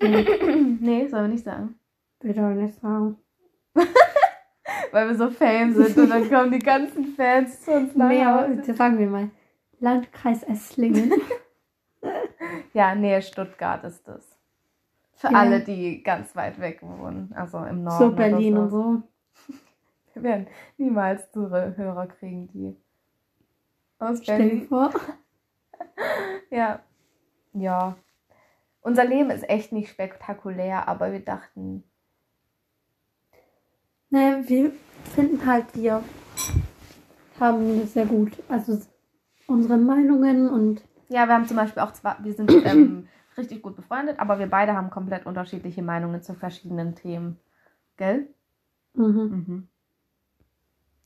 nee, 0.81 1.07
sollen 1.09 1.25
wir 1.25 1.29
nicht 1.29 1.45
sagen. 1.45 1.75
Will 2.21 2.31
ich 2.31 2.37
nicht 2.37 2.81
sagen. 2.81 3.17
Weil 4.93 5.09
wir 5.09 5.17
so 5.17 5.31
Fame 5.31 5.75
sind 5.75 5.97
und 5.99 6.09
dann 6.09 6.31
kommen 6.31 6.53
die 6.53 6.61
ganzen 6.61 7.15
Fans 7.15 7.63
zu 7.63 7.73
uns 7.73 7.95
nach 7.97 8.09
Nee, 8.09 8.23
aber 8.23 8.63
sagen 8.75 8.99
wir 8.99 9.09
mal. 9.09 9.31
Landkreis 9.81 10.43
Esslingen. 10.45 11.13
Ja, 12.73 12.95
Nähe 12.95 13.23
Stuttgart 13.23 13.83
ist 13.85 14.07
das. 14.07 14.36
Für 15.17 15.33
Ja. 15.33 15.39
alle, 15.41 15.61
die 15.61 16.03
ganz 16.03 16.35
weit 16.37 16.61
weg 16.61 16.81
wohnen. 16.83 17.33
Also 17.35 17.59
im 17.65 17.83
Norden. 17.85 17.99
so 17.99 18.07
oder 18.07 18.17
Berlin 18.17 18.55
so. 18.55 18.61
und 18.61 18.71
so. 18.71 19.03
Wir 20.15 20.23
werden 20.23 20.47
niemals 20.79 21.31
Zuhörer 21.33 22.07
kriegen, 22.07 22.49
die 22.49 22.77
aus 23.99 24.21
Stell 24.23 24.39
dir 24.39 24.49
Berlin. 24.49 24.69
vor. 24.69 24.91
Ja. 26.51 26.81
Ja. 27.55 27.97
Unser 28.83 29.05
Leben 29.05 29.31
ist 29.31 29.49
echt 29.49 29.73
nicht 29.73 29.91
spektakulär, 29.91 30.87
aber 30.89 31.11
wir 31.13 31.21
dachten, 31.21 31.83
Naja, 34.11 34.43
wir 34.47 34.73
finden 35.15 35.45
halt, 35.45 35.67
wir 35.75 36.03
haben 37.41 37.81
das 37.81 37.93
sehr 37.95 38.07
gut. 38.07 38.33
Also 38.49 38.79
unsere 39.47 39.77
Meinungen 39.77 40.49
und 40.49 40.83
ja, 41.09 41.27
wir 41.27 41.35
haben 41.35 41.47
zum 41.47 41.57
Beispiel 41.57 41.83
auch 41.83 41.93
zwar, 41.93 42.23
wir 42.23 42.33
sind 42.33 42.51
ähm, 42.65 43.09
richtig 43.39 43.63
gut 43.63 43.77
befreundet, 43.77 44.19
aber 44.19 44.39
wir 44.39 44.47
beide 44.49 44.75
haben 44.75 44.91
komplett 44.91 45.27
unterschiedliche 45.27 45.83
Meinungen 45.83 46.23
zu 46.23 46.35
verschiedenen 46.35 46.95
Themen. 46.95 47.39
Gell? 47.97 48.29
mhm. 48.95 49.09
Mhm. 49.47 49.69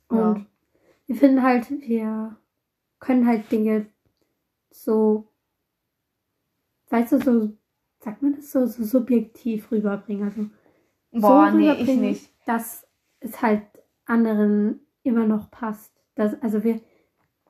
Und 0.09 0.39
Ja. 0.39 0.47
wir 1.07 1.17
finden 1.17 1.43
halt, 1.43 1.71
wir 1.71 2.37
können 2.99 3.27
halt 3.27 3.51
Dinge 3.51 3.87
so, 4.71 5.29
weißt 6.91 7.13
du, 7.13 7.21
so, 7.21 7.57
sagt 8.01 8.23
man 8.23 8.35
das 8.37 8.53
so, 8.53 8.67
so 8.67 8.83
subjektiv 8.85 9.71
rüberbringen. 9.71 10.25
Also 10.25 10.47
Boah, 11.13 11.51
so 11.51 11.57
nee, 11.57 11.73
ich 11.73 11.97
nicht. 11.97 12.31
dass 12.47 12.87
es 13.21 13.43
halt 13.43 13.63
anderen 14.07 14.81
immer 15.03 15.27
noch 15.27 15.51
passt. 15.51 15.93
Das, 16.15 16.41
also 16.43 16.63
wir, 16.65 16.81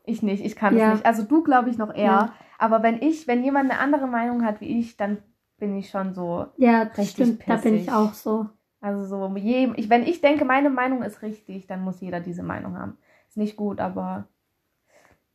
Ich 0.04 0.22
nicht, 0.22 0.44
ich 0.44 0.56
kann 0.56 0.76
Ja. 0.76 0.90
es 0.90 0.94
nicht. 0.98 1.06
Also 1.06 1.22
du 1.22 1.42
glaube 1.42 1.70
ich 1.70 1.78
noch 1.78 1.94
eher. 1.94 2.04
Ja. 2.04 2.34
Aber 2.60 2.82
wenn 2.82 3.00
ich, 3.00 3.26
wenn 3.26 3.42
jemand 3.42 3.70
eine 3.70 3.80
andere 3.80 4.06
Meinung 4.06 4.44
hat 4.44 4.60
wie 4.60 4.78
ich, 4.78 4.96
dann 4.98 5.22
bin 5.58 5.76
ich 5.76 5.88
schon 5.90 6.12
so, 6.14 6.46
ja, 6.56 6.84
das 6.84 6.98
Richtig 6.98 7.10
stimmt, 7.10 7.42
da 7.48 7.56
bin 7.56 7.74
ich 7.74 7.86
pissig. 7.86 7.92
auch 7.92 8.12
so. 8.14 8.48
also 8.80 9.06
so, 9.06 9.36
je, 9.36 9.72
ich, 9.76 9.88
wenn 9.88 10.02
ich 10.02 10.20
denke, 10.20 10.44
meine 10.44 10.70
Meinung 10.70 11.02
ist 11.02 11.22
richtig, 11.22 11.66
dann 11.66 11.82
muss 11.82 12.00
jeder 12.02 12.20
diese 12.20 12.42
Meinung 12.42 12.76
haben. 12.78 12.98
Ist 13.28 13.38
nicht 13.38 13.56
gut, 13.56 13.80
aber 13.80 14.28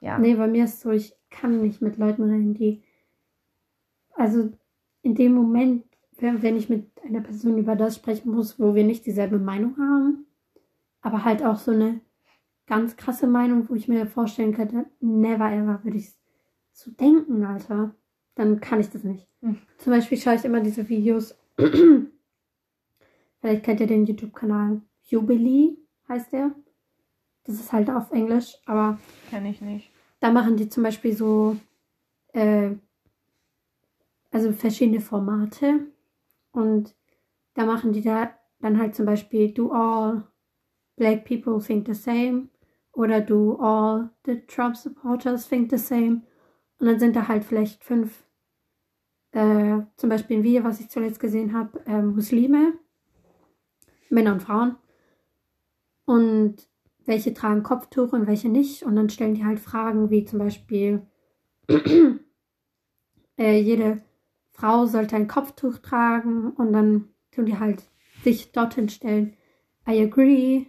ja. 0.01 0.19
Nee, 0.19 0.35
bei 0.35 0.47
mir 0.47 0.65
ist 0.65 0.81
so, 0.81 0.91
ich 0.91 1.15
kann 1.31 1.61
nicht 1.61 1.81
mit 1.81 1.97
Leuten 1.97 2.23
reden, 2.23 2.53
die. 2.53 2.83
Also 4.15 4.51
in 5.01 5.15
dem 5.15 5.33
Moment, 5.33 5.85
wenn 6.17 6.43
wenn 6.43 6.55
ich 6.57 6.69
mit 6.69 6.91
einer 7.03 7.21
Person 7.21 7.57
über 7.57 7.75
das 7.75 7.95
sprechen 7.95 8.31
muss, 8.31 8.59
wo 8.59 8.75
wir 8.75 8.83
nicht 8.83 9.05
dieselbe 9.05 9.39
Meinung 9.39 9.77
haben, 9.77 10.27
aber 11.01 11.25
halt 11.25 11.43
auch 11.43 11.57
so 11.57 11.71
eine 11.71 12.01
ganz 12.67 12.97
krasse 12.97 13.27
Meinung, 13.27 13.67
wo 13.69 13.75
ich 13.75 13.87
mir 13.87 14.05
vorstellen 14.07 14.53
könnte, 14.53 14.85
never 14.99 15.51
ever 15.51 15.83
würde 15.83 15.97
ich 15.97 16.13
so 16.75 16.91
denken, 16.91 17.43
Alter. 17.45 17.95
Dann 18.35 18.59
kann 18.59 18.81
ich 18.81 18.89
das 18.89 19.03
nicht. 19.05 19.27
Hm. 19.41 19.57
Zum 19.77 19.93
Beispiel 19.93 20.17
schaue 20.17 20.35
ich 20.35 20.43
immer 20.43 20.59
diese 20.59 20.87
Videos. 20.89 21.35
Vielleicht 23.39 23.63
kennt 23.63 23.79
ihr 23.79 23.87
den 23.87 24.05
YouTube-Kanal 24.05 24.81
Jubilee, 25.03 25.77
heißt 26.09 26.33
der. 26.33 26.53
Das 27.45 27.55
ist 27.55 27.71
halt 27.71 27.89
auf 27.89 28.11
Englisch, 28.11 28.57
aber 28.65 28.99
Kenn 29.29 29.45
ich 29.45 29.61
nicht. 29.61 29.89
da 30.19 30.31
machen 30.31 30.57
die 30.57 30.67
zum 30.67 30.83
Beispiel 30.83 31.15
so, 31.15 31.55
äh, 32.33 32.71
also 34.31 34.51
verschiedene 34.51 34.99
Formate. 34.99 35.87
Und 36.51 36.93
da 37.53 37.65
machen 37.65 37.93
die 37.93 38.01
da 38.01 38.31
dann 38.59 38.79
halt 38.79 38.95
zum 38.95 39.05
Beispiel, 39.05 39.53
do 39.53 39.71
all 39.71 40.27
black 40.97 41.23
people 41.23 41.63
think 41.63 41.85
the 41.87 41.93
same? 41.93 42.49
Oder 42.91 43.21
do 43.21 43.55
all 43.59 44.09
the 44.25 44.41
Trump 44.47 44.75
supporters 44.75 45.47
think 45.47 45.69
the 45.69 45.77
same? 45.77 46.23
Und 46.79 46.87
dann 46.87 46.99
sind 46.99 47.15
da 47.15 47.27
halt 47.27 47.43
vielleicht 47.43 47.83
fünf, 47.83 48.23
äh, 49.31 49.79
zum 49.95 50.09
Beispiel 50.09 50.37
ein 50.37 50.43
Video, 50.43 50.63
was 50.63 50.79
ich 50.79 50.89
zuletzt 50.89 51.19
gesehen 51.19 51.53
habe, 51.53 51.85
äh, 51.85 52.01
Muslime, 52.01 52.73
Männer 54.09 54.33
und 54.33 54.43
Frauen. 54.43 54.75
Und 56.05 56.67
welche 57.05 57.33
tragen 57.33 57.63
Kopftuch 57.63 58.13
und 58.13 58.27
welche 58.27 58.49
nicht. 58.49 58.83
Und 58.83 58.95
dann 58.95 59.09
stellen 59.09 59.35
die 59.35 59.45
halt 59.45 59.59
Fragen 59.59 60.09
wie 60.09 60.25
zum 60.25 60.39
Beispiel, 60.39 61.05
äh, 63.37 63.59
jede 63.59 64.01
Frau 64.51 64.85
sollte 64.85 65.15
ein 65.15 65.27
Kopftuch 65.27 65.79
tragen 65.79 66.51
und 66.51 66.73
dann 66.73 67.09
tun 67.31 67.45
die 67.45 67.59
halt 67.59 67.83
sich 68.23 68.51
dorthin 68.51 68.89
stellen. 68.89 69.35
I 69.87 70.01
agree, 70.01 70.67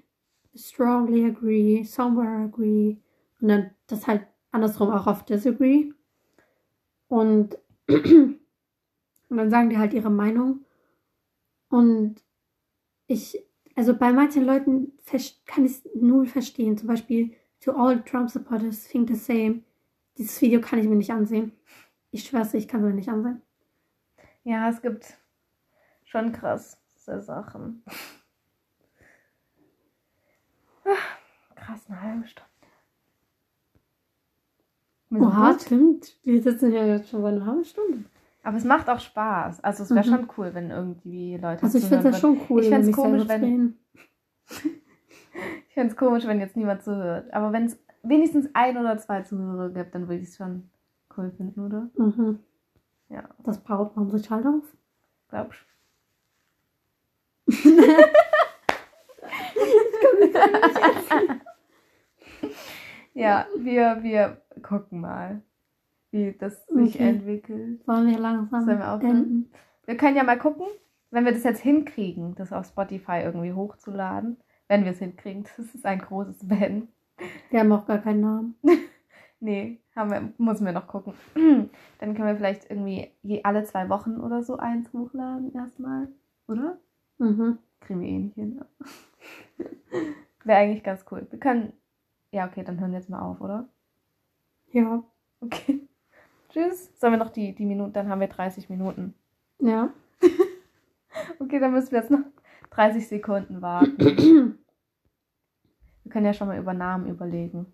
strongly 0.55 1.25
agree, 1.25 1.85
somewhere 1.85 2.45
agree. 2.45 2.99
Und 3.41 3.49
dann 3.49 3.71
das 3.87 4.07
halt 4.07 4.27
andersrum 4.51 4.91
auch 4.91 5.07
auf 5.07 5.25
disagree. 5.25 5.93
Und, 7.09 7.59
und 7.89 8.41
dann 9.29 9.51
sagen 9.51 9.71
die 9.71 9.79
halt 9.79 9.93
ihre 9.93 10.11
Meinung. 10.11 10.65
Und 11.69 12.17
ich, 13.07 13.45
also 13.75 13.95
bei 13.97 14.13
manchen 14.13 14.45
Leuten 14.45 14.93
kann 15.47 15.65
ich 15.65 15.73
es 15.73 15.89
null 15.95 16.27
verstehen. 16.27 16.77
Zum 16.77 16.89
Beispiel, 16.89 17.35
to 17.61 17.73
all 17.73 18.03
Trump 18.03 18.31
supporters 18.31 18.87
think 18.89 19.09
the 19.09 19.15
same. 19.15 19.63
Dieses 20.19 20.41
Video 20.41 20.61
kann 20.61 20.79
ich 20.79 20.87
mir 20.87 20.97
nicht 20.97 21.13
ansehen. 21.13 21.53
Ich 22.11 22.25
schwör's, 22.25 22.55
ich 22.55 22.69
kann 22.69 22.81
es 22.83 22.87
mir 22.89 22.95
nicht 22.95 23.09
ansehen. 23.09 23.43
Ja, 24.45 24.69
es 24.69 24.81
gibt 24.81 25.19
schon 26.05 26.33
krasse 26.33 26.77
Sachen. 27.21 27.83
Ah, 30.89 31.57
Krass, 31.57 31.81
eine 31.89 32.01
halbe 32.01 32.29
Stunde. 32.29 32.56
Oha, 35.11 35.57
stimmt. 35.59 36.17
Wir 36.25 36.43
sitzen 36.43 36.73
ja 36.73 36.85
jetzt 36.85 37.09
schon 37.11 37.23
seit 37.23 37.35
einer 37.35 37.47
halben 37.47 37.65
Stunde. 37.65 38.05
Aber 38.43 38.57
es 38.57 38.65
macht 38.65 38.89
auch 38.89 39.01
Spaß. 39.01 39.63
Also 39.63 39.83
es 39.85 39.91
wäre 39.91 40.07
Mhm. 40.07 40.11
schon 40.11 40.29
cool, 40.37 40.51
wenn 40.55 40.71
irgendwie 40.71 41.37
Leute 41.37 41.63
Also 41.65 41.79
ich 41.79 41.85
finde 41.85 42.05
würden. 42.05 42.15
schon 42.19 42.41
cool, 42.49 42.61
Ich 42.63 42.69
über 42.69 42.79
mich 42.79 42.95
komisch, 42.95 43.29
wenn-. 43.29 43.77
Ich 45.69 45.75
fände 45.75 45.91
es 45.93 45.97
komisch, 45.99 46.27
wenn 46.27 46.41
jetzt 46.41 46.57
niemand 46.57 46.83
zuhört. 46.83 47.31
Aber 47.35 47.53
wenn 47.53 47.67
es 47.67 47.79
wenigstens 48.03 48.49
ein 48.55 48.79
oder 48.79 48.97
zwei 48.97 49.21
Zuhörer 49.23 49.69
gibt, 49.71 49.95
dann 49.95 50.09
würde 50.09 50.23
ich 50.23 50.29
es 50.31 50.37
schon 50.39 50.71
cool 51.17 51.31
finden, 51.37 51.61
oder? 51.67 51.91
Mhm. 51.97 52.39
Ja, 53.11 53.25
Das 53.45 53.59
baut 53.63 53.95
man 53.97 54.09
sich 54.11 54.31
halt 54.31 54.47
auf. 54.47 54.63
glaubst 55.29 55.59
Ja, 63.17 63.47
wir, 63.59 64.03
wir 64.03 64.43
gucken 64.63 65.01
mal, 65.01 65.43
wie 66.11 66.33
das 66.39 66.67
sich 66.67 66.95
Okay. 66.97 67.09
entwickelt. 67.09 67.87
Wollen 67.89 68.09
wir 68.09 68.19
langsam 68.19 68.65
Sollen 68.65 68.79
wir 68.79 68.93
aufhören? 68.93 69.17
enden? 69.17 69.53
Wir 69.87 69.97
können 69.97 70.17
ja 70.17 70.25
mal 70.25 70.39
gucken, 70.39 70.67
wenn 71.11 71.25
wir 71.25 71.33
das 71.33 71.45
jetzt 71.45 71.61
hinkriegen, 71.61 72.35
das 72.35 72.53
auf 72.53 72.67
Spotify 72.67 73.21
irgendwie 73.25 73.53
hochzuladen. 73.53 74.37
Wenn 74.69 74.85
wir 74.85 74.93
es 74.93 74.99
hinkriegen, 74.99 75.45
das 75.57 75.75
ist 75.75 75.87
ein 75.87 76.01
großes 76.01 76.49
Wenn. 76.51 76.89
Wir 77.51 77.61
haben 77.61 77.73
auch 77.73 77.87
gar 77.87 77.99
keinen 77.99 78.21
Namen. 78.21 78.55
Nee, 79.39 79.83
haben 79.95 80.11
wir, 80.11 80.33
müssen 80.39 80.65
wir 80.65 80.73
noch 80.73 80.89
gucken. 80.89 81.13
Dann 81.35 82.15
können 82.15 82.27
wir 82.27 82.37
vielleicht 82.37 82.71
irgendwie 82.71 83.11
je 83.23 83.45
alle 83.45 83.65
zwei 83.65 83.91
Wochen 83.91 84.19
oder 84.19 84.43
so 84.43 84.57
eins 84.57 84.91
hochladen 84.95 85.53
erstmal, 85.55 86.09
oder? 86.49 86.79
Mhm. 87.19 87.59
Kriegen 87.81 88.01
wir 88.01 88.09
eh 88.09 88.19
nicht 88.19 88.35
hin. 88.35 88.65
Wäre 90.45 90.59
eigentlich 90.59 90.83
ganz 90.83 91.05
cool. 91.11 91.27
Wir 91.29 91.39
können. 91.39 91.75
Ja, 92.37 92.47
okay, 92.47 92.63
dann 92.63 92.79
hören 92.79 92.93
wir 92.93 92.99
jetzt 92.99 93.09
mal 93.09 93.23
auf, 93.23 93.41
oder? 93.41 93.67
Ja. 94.71 95.03
Okay. 95.41 95.89
Tschüss. 96.51 96.91
Sollen 97.01 97.15
wir 97.15 97.19
noch 97.19 97.31
die, 97.31 97.55
die 97.55 97.65
Minuten, 97.65 97.95
dann 97.95 98.11
haben 98.11 98.21
wir 98.21 98.29
30 98.29 98.69
Minuten. 98.69 99.15
Ja. 99.59 99.89
Okay, 101.39 101.59
dann 101.59 101.73
müssen 101.73 101.93
wir 101.93 102.01
jetzt 102.01 102.11
noch 102.11 102.21
30 102.73 103.09
Sekunden 103.09 103.63
warten. 103.63 103.97
Wir 103.99 104.55
können 106.11 106.27
ja 106.27 106.35
schon 106.35 106.47
mal 106.47 106.59
über 106.59 106.75
Namen 106.75 107.09
überlegen. 107.09 107.73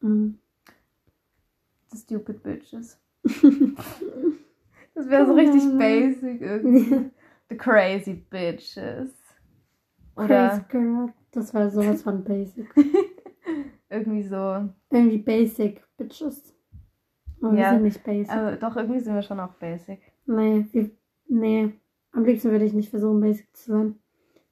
Mhm. 0.00 0.38
The 1.86 1.96
Stupid 1.96 2.42
Bitches. 2.42 3.00
Das 3.22 5.08
wäre 5.08 5.26
so 5.26 5.32
richtig 5.32 5.62
basic 5.78 6.42
irgendwie. 6.42 7.10
The 7.48 7.56
Crazy 7.56 8.12
Bitches. 8.12 9.14
Oder 10.16 10.50
Crazy 10.50 10.64
Girl. 10.68 11.14
Das 11.32 11.54
war 11.54 11.70
sowas 11.70 12.02
von 12.02 12.24
basic. 12.24 12.68
irgendwie 13.94 14.22
so. 14.22 14.68
Irgendwie 14.90 15.18
basic, 15.18 15.82
Bitches. 15.96 16.54
Aber 17.40 17.52
Ja, 17.54 17.58
wir 17.58 17.70
sind 17.70 17.82
nicht 17.82 18.04
basic. 18.04 18.30
Also 18.34 18.60
doch, 18.60 18.76
irgendwie 18.76 19.00
sind 19.00 19.14
wir 19.14 19.22
schon 19.22 19.40
auch 19.40 19.54
basic. 19.54 20.00
nee, 20.26 20.66
wir, 20.72 20.90
nee. 21.28 21.72
Am 22.12 22.24
liebsten 22.24 22.50
würde 22.50 22.64
ich 22.64 22.72
nicht 22.72 22.90
versuchen, 22.90 23.20
basic 23.20 23.54
zu 23.56 23.72
sein. 23.72 23.98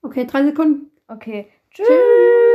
Okay, 0.02 0.26
drei 0.26 0.44
Sekunden. 0.44 0.90
Okay. 1.08 1.46
Tschüss. 1.70 1.86
Tschüss. 1.86 2.51